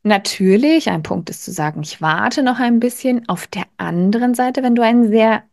Natürlich, 0.03 0.89
ein 0.89 1.03
Punkt 1.03 1.29
ist 1.29 1.45
zu 1.45 1.51
sagen, 1.51 1.83
ich 1.83 2.01
warte 2.01 2.41
noch 2.41 2.59
ein 2.59 2.79
bisschen. 2.79 3.29
Auf 3.29 3.45
der 3.45 3.65
anderen 3.77 4.33
Seite, 4.33 4.63
wenn 4.63 4.73
du 4.73 4.81
einen 4.81 5.09
sehr 5.09 5.43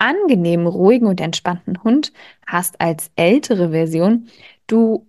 angenehmen, 0.00 0.66
ruhigen 0.66 1.06
und 1.06 1.20
entspannten 1.20 1.82
Hund 1.82 2.12
hast 2.46 2.80
als 2.80 3.10
ältere 3.16 3.70
Version, 3.70 4.28
du 4.66 5.06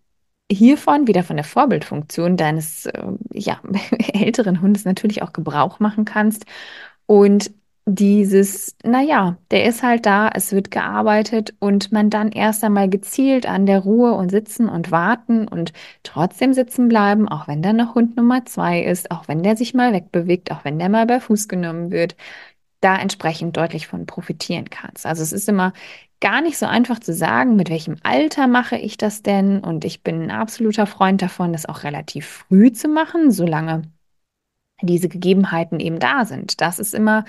hiervon 0.52 1.08
wieder 1.08 1.24
von 1.24 1.38
der 1.38 1.46
Vorbildfunktion 1.46 2.38
deines 2.38 2.86
äh, 2.86 3.04
ja, 3.34 3.60
älteren 4.14 4.62
Hundes 4.62 4.86
natürlich 4.86 5.24
auch 5.24 5.34
Gebrauch 5.34 5.80
machen 5.80 6.06
kannst. 6.06 6.46
Und 7.06 7.52
dieses, 7.86 8.76
naja, 8.84 9.38
der 9.50 9.66
ist 9.66 9.82
halt 9.82 10.06
da, 10.06 10.30
es 10.34 10.52
wird 10.52 10.70
gearbeitet 10.70 11.56
und 11.60 11.92
man 11.92 12.10
dann 12.12 12.32
erst 12.32 12.64
einmal 12.64 12.88
gezielt 12.90 13.48
an 13.48 13.66
der 13.66 13.80
Ruhe 13.80 14.14
und 14.14 14.30
sitzen 14.30 14.70
und 14.70 14.92
warten 14.92 15.48
und 15.48 15.74
trotzdem 16.04 16.54
sitzen 16.54 16.88
bleiben, 16.90 17.28
auch 17.28 17.48
wenn 17.48 17.64
dann 17.64 17.78
noch 17.78 17.96
Hund 17.96 18.16
Nummer 18.18 18.46
zwei 18.46 18.84
ist, 18.84 19.10
auch 19.10 19.28
wenn 19.28 19.42
der 19.42 19.58
sich 19.58 19.74
mal 19.74 19.94
wegbewegt, 19.94 20.52
auch 20.52 20.64
wenn 20.64 20.78
der 20.78 20.90
mal 20.90 21.08
bei 21.08 21.20
Fuß 21.20 21.48
genommen 21.48 21.92
wird 21.92 22.16
da 22.82 22.98
entsprechend 22.98 23.56
deutlich 23.58 23.88
von 23.88 24.06
profitieren 24.06 24.70
kannst. 24.70 25.06
Also 25.06 25.24
es 25.24 25.32
ist 25.32 25.48
immer 25.48 25.74
gar 26.20 26.42
nicht 26.42 26.58
so 26.58 26.66
einfach 26.66 27.00
zu 27.00 27.14
sagen, 27.14 27.56
mit 27.56 27.70
welchem 27.70 27.98
Alter 28.04 28.48
mache 28.48 28.78
ich 28.78 28.98
das 28.98 29.24
denn? 29.24 29.60
Und 29.60 29.86
ich 29.86 30.04
bin 30.04 30.24
ein 30.24 30.32
absoluter 30.32 30.86
Freund 30.86 31.22
davon, 31.22 31.54
das 31.54 31.66
auch 31.66 31.84
relativ 31.84 32.46
früh 32.50 32.72
zu 32.72 32.88
machen, 32.88 33.32
solange 33.32 33.84
diese 34.82 35.10
Gegebenheiten 35.10 35.80
eben 35.80 36.00
da 36.00 36.26
sind. 36.26 36.62
Das 36.62 36.80
ist 36.80 36.94
immer 36.94 37.26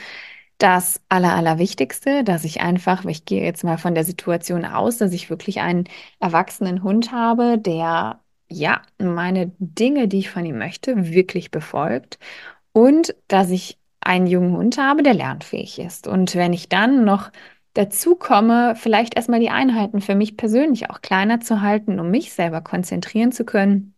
das 0.58 1.00
Aller, 1.08 1.34
Allerwichtigste, 1.34 2.24
dass 2.24 2.44
ich 2.44 2.60
einfach, 2.60 3.04
ich 3.04 3.24
gehe 3.24 3.42
jetzt 3.42 3.64
mal 3.64 3.78
von 3.78 3.94
der 3.94 4.04
Situation 4.04 4.64
aus, 4.64 4.98
dass 4.98 5.12
ich 5.12 5.28
wirklich 5.28 5.60
einen 5.60 5.84
erwachsenen 6.20 6.82
Hund 6.82 7.12
habe, 7.12 7.58
der 7.58 8.20
ja 8.48 8.82
meine 8.98 9.52
Dinge, 9.58 10.08
die 10.08 10.20
ich 10.20 10.30
von 10.30 10.44
ihm 10.44 10.58
möchte, 10.58 11.12
wirklich 11.12 11.50
befolgt 11.50 12.18
und 12.72 13.14
dass 13.28 13.50
ich 13.50 13.78
einen 14.04 14.26
jungen 14.26 14.56
Hund 14.56 14.78
habe, 14.78 15.02
der 15.02 15.14
lernfähig 15.14 15.78
ist. 15.78 16.06
Und 16.06 16.34
wenn 16.34 16.52
ich 16.52 16.68
dann 16.68 17.04
noch 17.04 17.30
dazu 17.74 18.16
komme, 18.16 18.74
vielleicht 18.76 19.14
erstmal 19.16 19.40
die 19.40 19.50
Einheiten 19.50 20.00
für 20.00 20.14
mich 20.14 20.36
persönlich 20.36 20.90
auch 20.90 21.00
kleiner 21.00 21.40
zu 21.40 21.60
halten, 21.60 22.00
um 22.00 22.10
mich 22.10 22.32
selber 22.32 22.60
konzentrieren 22.60 23.32
zu 23.32 23.44
können, 23.44 23.94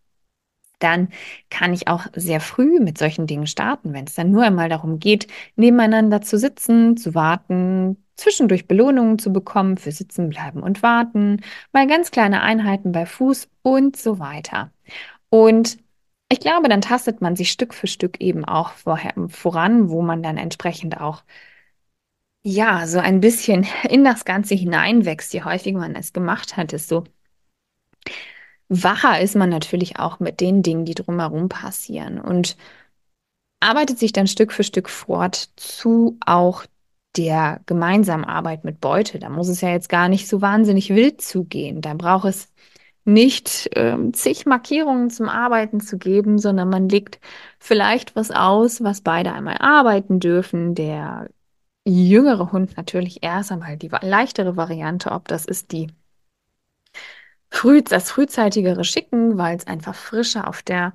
dann 0.78 1.08
kann 1.50 1.72
ich 1.72 1.88
auch 1.88 2.06
sehr 2.14 2.40
früh 2.40 2.78
mit 2.80 2.98
solchen 2.98 3.26
Dingen 3.26 3.46
starten, 3.46 3.92
wenn 3.92 4.04
es 4.04 4.14
dann 4.14 4.30
nur 4.30 4.42
einmal 4.42 4.68
darum 4.68 4.98
geht, 4.98 5.28
nebeneinander 5.56 6.20
zu 6.20 6.38
sitzen, 6.38 6.96
zu 6.96 7.14
warten, 7.14 7.96
zwischendurch 8.16 8.68
Belohnungen 8.68 9.18
zu 9.18 9.32
bekommen 9.32 9.76
für 9.76 9.92
Sitzen 9.92 10.28
bleiben 10.28 10.62
und 10.62 10.82
warten, 10.82 11.40
mal 11.72 11.86
ganz 11.86 12.10
kleine 12.10 12.42
Einheiten 12.42 12.92
bei 12.92 13.06
Fuß 13.06 13.48
und 13.62 13.96
so 13.96 14.18
weiter. 14.18 14.72
Und 15.30 15.78
ich 16.28 16.40
glaube, 16.40 16.68
dann 16.68 16.80
tastet 16.80 17.20
man 17.20 17.36
sich 17.36 17.50
Stück 17.50 17.74
für 17.74 17.86
Stück 17.86 18.20
eben 18.20 18.44
auch 18.44 18.72
voran, 18.72 19.88
wo 19.90 20.02
man 20.02 20.22
dann 20.22 20.36
entsprechend 20.36 21.00
auch 21.00 21.22
ja, 22.42 22.86
so 22.86 22.98
ein 22.98 23.20
bisschen 23.20 23.66
in 23.88 24.04
das 24.04 24.24
Ganze 24.24 24.54
hineinwächst. 24.54 25.32
Je 25.32 25.42
häufiger 25.44 25.78
man 25.80 25.96
es 25.96 26.12
gemacht 26.12 26.56
hat, 26.56 26.72
desto 26.72 27.04
wacher 28.68 29.20
ist 29.20 29.36
man 29.36 29.50
natürlich 29.50 29.98
auch 29.98 30.20
mit 30.20 30.40
den 30.40 30.62
Dingen, 30.62 30.84
die 30.84 30.94
drumherum 30.94 31.48
passieren 31.48 32.20
und 32.20 32.56
arbeitet 33.60 33.98
sich 33.98 34.12
dann 34.12 34.26
Stück 34.26 34.52
für 34.52 34.64
Stück 34.64 34.90
fort 34.90 35.50
zu 35.56 36.18
auch 36.26 36.64
der 37.16 37.60
gemeinsamen 37.66 38.24
Arbeit 38.24 38.64
mit 38.64 38.80
Beute. 38.80 39.18
Da 39.18 39.28
muss 39.30 39.48
es 39.48 39.60
ja 39.60 39.70
jetzt 39.70 39.88
gar 39.88 40.08
nicht 40.08 40.28
so 40.28 40.42
wahnsinnig 40.42 40.90
wild 40.90 41.20
zugehen. 41.22 41.80
Da 41.80 41.94
braucht 41.94 42.26
es 42.26 42.52
nicht 43.04 43.70
ähm, 43.74 44.14
zig 44.14 44.46
Markierungen 44.46 45.10
zum 45.10 45.28
Arbeiten 45.28 45.80
zu 45.80 45.98
geben, 45.98 46.38
sondern 46.38 46.68
man 46.70 46.88
legt 46.88 47.20
vielleicht 47.58 48.16
was 48.16 48.30
aus, 48.30 48.82
was 48.82 49.02
beide 49.02 49.32
einmal 49.32 49.58
arbeiten 49.58 50.20
dürfen. 50.20 50.74
Der 50.74 51.28
jüngere 51.84 52.52
Hund 52.52 52.76
natürlich 52.76 53.22
erst 53.22 53.52
einmal 53.52 53.76
die 53.76 53.90
leichtere 54.00 54.56
Variante, 54.56 55.12
ob 55.12 55.28
das 55.28 55.44
ist 55.44 55.72
die 55.72 55.88
früh, 57.50 57.82
das 57.82 58.10
frühzeitigere 58.10 58.84
Schicken, 58.84 59.38
weil 59.38 59.56
es 59.56 59.66
einfach 59.66 59.94
frischer 59.94 60.48
auf 60.48 60.62
der 60.62 60.92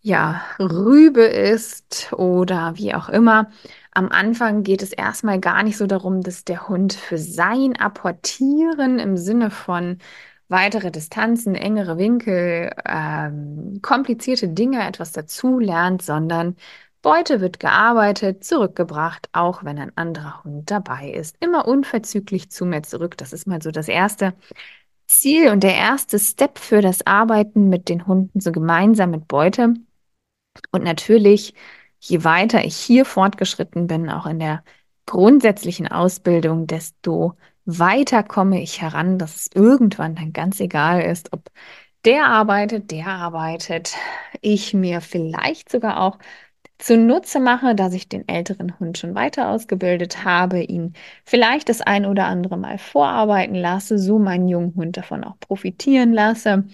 ja, 0.00 0.42
Rübe 0.58 1.22
ist 1.22 2.12
oder 2.12 2.76
wie 2.76 2.94
auch 2.94 3.08
immer. 3.08 3.50
Am 3.92 4.08
Anfang 4.08 4.64
geht 4.64 4.82
es 4.82 4.92
erstmal 4.92 5.38
gar 5.40 5.62
nicht 5.62 5.76
so 5.78 5.86
darum, 5.86 6.22
dass 6.22 6.44
der 6.44 6.68
Hund 6.68 6.92
für 6.92 7.18
sein 7.18 7.76
Apportieren 7.76 8.98
im 8.98 9.16
Sinne 9.16 9.50
von 9.50 9.98
weitere 10.52 10.92
Distanzen, 10.92 11.56
engere 11.56 11.98
Winkel, 11.98 12.70
ähm, 12.86 13.80
komplizierte 13.82 14.48
Dinge 14.48 14.86
etwas 14.86 15.10
dazu 15.12 15.58
lernt, 15.58 16.02
sondern 16.02 16.56
Beute 17.02 17.40
wird 17.40 17.58
gearbeitet, 17.58 18.44
zurückgebracht, 18.44 19.28
auch 19.32 19.64
wenn 19.64 19.78
ein 19.78 19.96
anderer 19.96 20.44
Hund 20.44 20.70
dabei 20.70 21.10
ist. 21.10 21.36
Immer 21.40 21.66
unverzüglich 21.66 22.50
zu 22.50 22.64
mir 22.64 22.82
zurück. 22.84 23.18
Das 23.18 23.32
ist 23.32 23.46
mal 23.48 23.60
so 23.60 23.72
das 23.72 23.88
erste 23.88 24.34
Ziel 25.06 25.50
und 25.50 25.64
der 25.64 25.76
erste 25.76 26.18
Step 26.18 26.58
für 26.58 26.80
das 26.80 27.06
Arbeiten 27.06 27.68
mit 27.68 27.88
den 27.88 28.06
Hunden 28.06 28.40
so 28.40 28.52
gemeinsam 28.52 29.10
mit 29.10 29.28
Beute. 29.28 29.74
Und 30.70 30.84
natürlich, 30.84 31.54
je 32.00 32.24
weiter 32.24 32.64
ich 32.64 32.76
hier 32.76 33.04
fortgeschritten 33.04 33.86
bin, 33.88 34.08
auch 34.10 34.26
in 34.26 34.38
der 34.38 34.64
grundsätzlichen 35.06 35.88
Ausbildung, 35.88 36.66
desto 36.66 37.36
weiter 37.64 38.22
komme 38.22 38.62
ich 38.62 38.80
heran, 38.80 39.18
dass 39.18 39.36
es 39.36 39.50
irgendwann 39.54 40.14
dann 40.14 40.32
ganz 40.32 40.60
egal 40.60 41.02
ist, 41.02 41.32
ob 41.32 41.50
der 42.04 42.26
arbeitet, 42.26 42.90
der 42.90 43.06
arbeitet, 43.08 43.94
ich 44.40 44.74
mir 44.74 45.00
vielleicht 45.00 45.70
sogar 45.70 46.00
auch 46.00 46.18
zunutze 46.78 47.40
mache, 47.40 47.74
dass 47.76 47.94
ich 47.94 48.08
den 48.08 48.28
älteren 48.28 48.78
Hund 48.80 48.98
schon 48.98 49.14
weiter 49.14 49.50
ausgebildet 49.50 50.24
habe, 50.24 50.62
ihn 50.62 50.94
vielleicht 51.24 51.68
das 51.68 51.80
ein 51.80 52.06
oder 52.06 52.26
andere 52.26 52.56
Mal 52.58 52.78
vorarbeiten 52.78 53.54
lasse, 53.54 53.98
so 53.98 54.18
meinen 54.18 54.48
jungen 54.48 54.74
Hund 54.74 54.96
davon 54.96 55.24
auch 55.24 55.38
profitieren 55.40 56.12
lasse, 56.12 56.64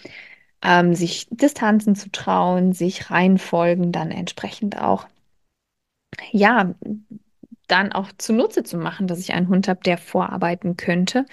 ähm, 0.63 0.95
sich 0.95 1.29
Distanzen 1.31 1.95
zu 1.97 2.11
trauen, 2.11 2.73
sich 2.73 3.11
Reihenfolgen 3.11 3.93
dann 3.93 4.11
entsprechend 4.11 4.81
auch, 4.81 5.07
ja, 6.33 6.75
dann 7.69 7.93
auch 7.93 8.09
zunutze 8.19 8.63
zu 8.65 8.77
machen, 8.77 9.07
dass 9.07 9.21
ich 9.21 9.33
einen 9.33 9.49
Hund 9.49 9.69
habe, 9.69 9.81
der 9.85 9.99
vorarbeiten 9.99 10.77
könnte. 10.77 11.27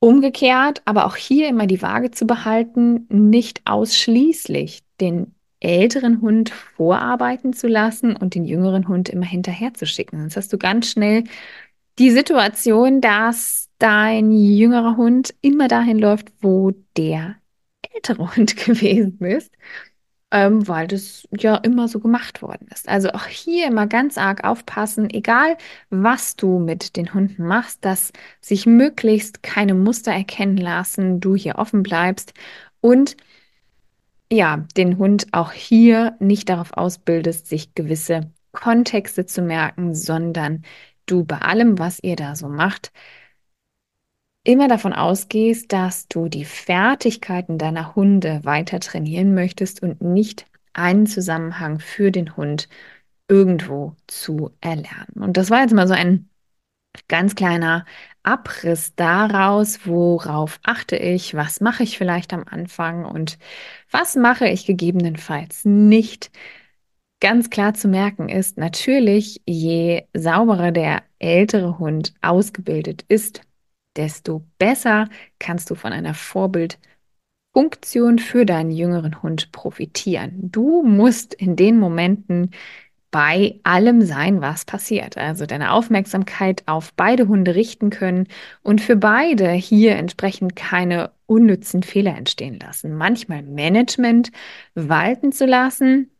Umgekehrt, 0.00 0.82
aber 0.84 1.06
auch 1.06 1.16
hier 1.16 1.48
immer 1.48 1.66
die 1.66 1.82
Waage 1.82 2.10
zu 2.10 2.26
behalten, 2.26 3.06
nicht 3.08 3.62
ausschließlich 3.64 4.82
den 5.00 5.34
älteren 5.60 6.20
Hund 6.20 6.50
vorarbeiten 6.50 7.52
zu 7.52 7.66
lassen 7.66 8.14
und 8.14 8.34
den 8.34 8.44
jüngeren 8.44 8.86
Hund 8.88 9.08
immer 9.08 9.26
hinterher 9.26 9.74
zu 9.74 9.86
schicken. 9.86 10.18
Sonst 10.20 10.36
hast 10.36 10.52
du 10.52 10.58
ganz 10.58 10.90
schnell 10.90 11.24
die 11.98 12.10
Situation, 12.10 13.00
dass 13.00 13.68
dein 13.78 14.30
jüngerer 14.32 14.96
Hund 14.96 15.34
immer 15.40 15.68
dahin 15.68 15.98
läuft, 15.98 16.32
wo 16.40 16.72
der 16.96 17.36
ältere 17.92 18.36
Hund 18.36 18.56
gewesen 18.56 19.18
ist 19.24 19.52
ähm, 20.30 20.68
weil 20.68 20.86
das 20.86 21.26
ja 21.36 21.56
immer 21.56 21.88
so 21.88 22.00
gemacht 22.00 22.42
worden 22.42 22.68
ist. 22.72 22.88
Also 22.88 23.10
auch 23.10 23.26
hier 23.26 23.66
immer 23.66 23.86
ganz 23.86 24.18
arg 24.18 24.44
aufpassen, 24.44 25.08
egal 25.10 25.56
was 25.90 26.36
du 26.36 26.58
mit 26.58 26.96
den 26.96 27.14
Hunden 27.14 27.46
machst, 27.46 27.84
dass 27.84 28.12
sich 28.40 28.66
möglichst 28.66 29.42
keine 29.42 29.74
Muster 29.74 30.12
erkennen 30.12 30.58
lassen, 30.58 31.20
du 31.20 31.34
hier 31.34 31.56
offen 31.56 31.82
bleibst 31.82 32.34
und 32.80 33.16
ja, 34.30 34.66
den 34.76 34.98
Hund 34.98 35.28
auch 35.32 35.52
hier 35.52 36.16
nicht 36.20 36.48
darauf 36.50 36.72
ausbildest, 36.74 37.46
sich 37.46 37.74
gewisse 37.74 38.30
Kontexte 38.52 39.24
zu 39.26 39.42
merken, 39.42 39.94
sondern 39.94 40.64
du 41.06 41.24
bei 41.24 41.38
allem, 41.38 41.78
was 41.78 41.98
ihr 42.02 42.16
da 42.16 42.36
so 42.36 42.48
macht, 42.48 42.92
immer 44.48 44.66
davon 44.66 44.94
ausgehst, 44.94 45.74
dass 45.74 46.08
du 46.08 46.30
die 46.30 46.46
Fertigkeiten 46.46 47.58
deiner 47.58 47.94
Hunde 47.94 48.40
weiter 48.44 48.80
trainieren 48.80 49.34
möchtest 49.34 49.82
und 49.82 50.00
nicht 50.00 50.46
einen 50.72 51.06
Zusammenhang 51.06 51.80
für 51.80 52.10
den 52.10 52.34
Hund 52.34 52.66
irgendwo 53.28 53.94
zu 54.06 54.50
erlernen. 54.62 55.12
Und 55.20 55.36
das 55.36 55.50
war 55.50 55.60
jetzt 55.60 55.74
mal 55.74 55.86
so 55.86 55.92
ein 55.92 56.30
ganz 57.08 57.34
kleiner 57.34 57.84
Abriss 58.22 58.94
daraus, 58.94 59.80
worauf 59.86 60.60
achte 60.62 60.96
ich, 60.96 61.34
was 61.34 61.60
mache 61.60 61.82
ich 61.82 61.98
vielleicht 61.98 62.32
am 62.32 62.44
Anfang 62.48 63.04
und 63.04 63.38
was 63.90 64.16
mache 64.16 64.48
ich 64.48 64.64
gegebenenfalls 64.64 65.66
nicht. 65.66 66.30
Ganz 67.20 67.50
klar 67.50 67.74
zu 67.74 67.86
merken 67.88 68.30
ist 68.30 68.56
natürlich, 68.56 69.42
je 69.44 70.04
sauberer 70.14 70.72
der 70.72 71.02
ältere 71.18 71.78
Hund 71.78 72.14
ausgebildet 72.22 73.04
ist, 73.08 73.42
desto 73.98 74.42
besser 74.58 75.08
kannst 75.38 75.70
du 75.70 75.74
von 75.74 75.92
einer 75.92 76.14
Vorbildfunktion 76.14 78.18
für 78.18 78.46
deinen 78.46 78.70
jüngeren 78.70 79.22
Hund 79.22 79.52
profitieren. 79.52 80.50
Du 80.50 80.82
musst 80.82 81.34
in 81.34 81.56
den 81.56 81.78
Momenten 81.78 82.52
bei 83.10 83.58
allem 83.62 84.02
sein, 84.02 84.40
was 84.40 84.64
passiert. 84.64 85.16
Also 85.16 85.46
deine 85.46 85.72
Aufmerksamkeit 85.72 86.62
auf 86.66 86.92
beide 86.94 87.28
Hunde 87.28 87.54
richten 87.54 87.90
können 87.90 88.26
und 88.62 88.80
für 88.80 88.96
beide 88.96 89.50
hier 89.52 89.96
entsprechend 89.96 90.56
keine 90.56 91.12
unnützen 91.26 91.82
Fehler 91.82 92.16
entstehen 92.16 92.58
lassen. 92.58 92.94
Manchmal 92.94 93.42
Management 93.42 94.30
walten 94.74 95.32
zu 95.32 95.46
lassen, 95.46 96.10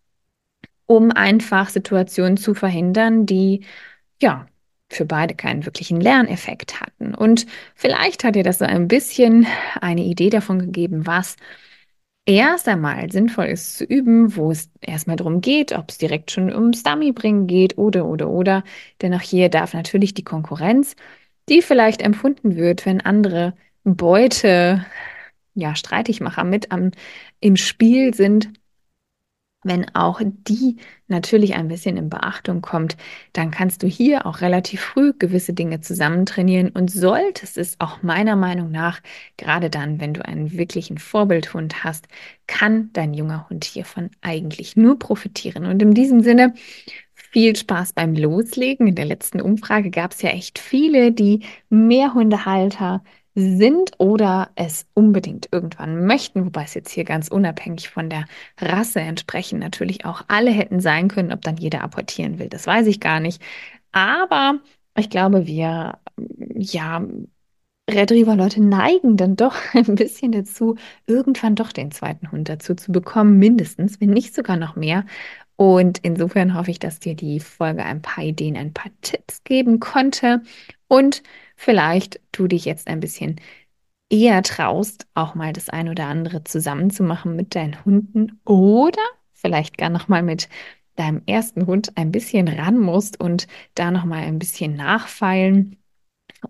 um 0.87 1.13
einfach 1.13 1.69
Situationen 1.69 2.39
zu 2.39 2.55
verhindern, 2.55 3.27
die 3.27 3.65
ja 4.21 4.47
für 4.91 5.05
beide 5.05 5.35
keinen 5.35 5.67
wirklichen 5.67 6.01
Lerneffekt 6.01 6.81
hatten. 6.81 7.15
Und 7.15 7.47
vielleicht 7.75 8.25
hat 8.25 8.35
dir 8.35 8.43
das 8.43 8.59
so 8.59 8.65
ein 8.65 8.89
bisschen 8.89 9.47
eine 9.81 10.03
Idee 10.03 10.31
davon 10.31 10.59
gegeben, 10.59 11.07
was 11.07 11.37
erst 12.27 12.69
einmal 12.69 13.11
sinnvoll 13.11 13.47
ist 13.47 13.79
zu 13.79 13.85
üben, 13.85 14.37
wo 14.37 14.51
es 14.51 14.71
erstmal 14.81 15.17
darum 15.17 15.41
geht, 15.41 15.73
ob 15.73 15.91
es 15.91 15.99
direkt 15.99 16.31
schon 16.31 16.53
ums 16.53 16.83
Dummy 16.83 17.13
bringen 17.13 17.47
geht 17.47 17.79
oder, 17.79 18.07
oder, 18.07 18.29
oder. 18.29 18.65
Denn 19.03 19.15
auch 19.15 19.21
hier 19.23 19.49
darf 19.49 19.75
natürlich 19.75 20.15
die 20.15 20.25
Konkurrenz, 20.25 20.95
die 21.49 21.63
vielleicht 21.63 22.03
empfunden 22.03 22.57
wird, 22.57 22.85
wenn 22.87 23.01
andere 23.01 23.55
Beute, 23.85 24.85
ja, 25.55 25.75
Streitigmacher 25.75 26.45
mit 26.45 26.71
am, 26.73 26.93
im 27.41 27.57
Spiel 27.57 28.15
sind, 28.15 28.51
wenn 29.65 29.93
auch 29.95 30.21
die 30.25 30.77
natürlich 31.09 31.55
ein 31.55 31.69
bisschen 31.69 31.97
in 31.97 32.09
Beachtung 32.09 32.63
kommt, 32.63 32.97
dann 33.33 33.51
kannst 33.51 33.83
du 33.83 33.87
hier 33.87 34.27
auch 34.27 34.41
relativ 34.41 34.81
früh 34.81 35.13
gewisse 35.19 35.53
Dinge 35.53 35.81
zusammen 35.81 36.27
trainieren 36.27 36.71
und 36.71 36.91
solltest 36.91 37.59
es 37.59 37.77
auch 37.81 38.03
meiner 38.03 38.37
Meinung 38.37 38.71
nach, 38.71 39.01
gerade 39.37 39.69
dann, 39.69 40.01
wenn 40.01 40.15
du 40.15 40.25
einen 40.25 40.53
wirklichen 40.53 40.99
Vorbildhund 40.99 41.83
hast, 41.83 42.07
kann 42.47 42.91
dein 42.93 43.15
junger 43.15 43.49
Hund 43.51 43.65
hiervon 43.65 44.11
eigentlich 44.21 44.77
nur 44.77 44.99
profitieren. 44.99 45.67
Und 45.67 45.83
in 45.83 45.93
diesem 45.93 46.23
Sinne, 46.23 46.55
viel 47.31 47.57
Spaß 47.57 47.93
beim 47.93 48.15
Loslegen. 48.15 48.87
In 48.87 48.95
der 48.95 49.05
letzten 49.05 49.41
Umfrage 49.41 49.91
gab 49.91 50.13
es 50.13 50.23
ja 50.23 50.31
echt 50.31 50.59
viele, 50.59 51.13
die 51.13 51.45
mehr 51.69 52.15
Hundehalter 52.15 53.03
sind 53.39 53.93
oder 53.99 54.51
es 54.57 54.87
unbedingt 54.95 55.49
irgendwann 55.53 56.07
möchten, 56.07 56.45
wobei 56.45 56.65
es 56.65 56.75
jetzt 56.75 56.91
hier 56.91 57.05
ganz 57.05 57.29
unabhängig 57.29 57.89
von 57.89 58.11
der 58.11 58.25
Rasse 58.61 59.01
entsprechend 59.01 59.61
natürlich 59.61 60.05
auch 60.05 60.23
alle 60.29 60.51
hätten 60.51 60.81
sein 60.81 61.09
können, 61.09 61.33
ob 61.33 61.43
dann 61.43 61.57
jeder 61.57 61.83
apportieren 61.83 62.39
will, 62.39 62.49
das 62.49 62.67
weiß 62.67 62.87
ich 62.89 63.01
gar 63.01 63.21
nicht. 63.21 63.41
Aber 63.93 64.59
ich 64.97 65.09
glaube, 65.11 65.47
wir, 65.47 65.99
ja, 66.57 67.07
Retriever-Leute 67.89 68.61
neigen 68.63 69.17
dann 69.17 69.37
doch 69.37 69.57
ein 69.75 69.95
bisschen 69.95 70.33
dazu, 70.33 70.77
irgendwann 71.07 71.55
doch 71.55 71.73
den 71.73 71.91
zweiten 71.93 72.33
Hund 72.33 72.49
dazu 72.49 72.75
zu 72.75 72.93
bekommen, 72.93 73.39
mindestens, 73.39 74.01
wenn 74.01 74.11
nicht 74.11 74.35
sogar 74.35 74.57
noch 74.57 74.77
mehr. 74.77 75.07
Und 75.57 75.99
insofern 76.03 76.55
hoffe 76.55 76.71
ich, 76.71 76.79
dass 76.79 77.01
dir 77.01 77.15
die 77.15 77.41
Folge 77.41 77.85
ein 77.85 78.03
paar 78.03 78.25
Ideen, 78.25 78.57
ein 78.57 78.73
paar 78.73 78.93
Tipps 79.01 79.43
geben 79.45 79.81
konnte 79.81 80.43
und 80.89 81.23
vielleicht 81.57 82.21
du 82.33 82.49
dich 82.49 82.65
jetzt 82.65 82.89
ein 82.89 83.01
bisschen 83.01 83.41
eher 84.11 84.43
traust, 84.43 85.07
auch 85.15 85.35
mal 85.35 85.53
das 85.53 85.69
ein 85.69 85.89
oder 85.89 86.07
andere 86.07 86.45
zusammen 86.45 86.91
zu 86.91 87.03
machen 87.03 87.37
mit 87.37 87.55
deinen 87.55 87.85
Hunden 87.85 88.41
oder 88.45 89.03
vielleicht 89.33 89.79
gar 89.79 89.91
noch 89.91 90.09
mal 90.09 90.23
mit 90.23 90.49
deinem 90.97 91.23
ersten 91.27 91.67
Hund 91.67 91.93
ein 91.97 92.11
bisschen 92.11 92.49
ran 92.49 92.79
musst 92.79 93.21
und 93.21 93.47
da 93.75 93.91
noch 93.91 94.05
mal 94.05 94.23
ein 94.23 94.39
bisschen 94.39 94.75
nachfeilen. 94.75 95.77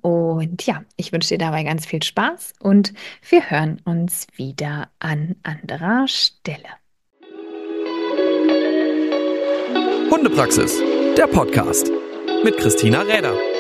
Und 0.01 0.67
ja, 0.67 0.85
ich 0.97 1.13
wünsche 1.13 1.29
dir 1.29 1.39
dabei 1.39 1.65
ganz 1.65 1.87
viel 1.87 2.03
Spaß 2.03 2.55
und 2.61 2.93
wir 3.29 3.51
hören 3.51 3.81
uns 3.85 4.27
wieder 4.37 4.91
an 4.99 5.37
anderer 5.43 6.07
Stelle. 6.09 6.69
Hundepraxis, 10.11 10.81
der 11.17 11.27
Podcast 11.27 11.91
mit 12.45 12.57
Christina 12.57 13.03
Räder. 13.03 13.58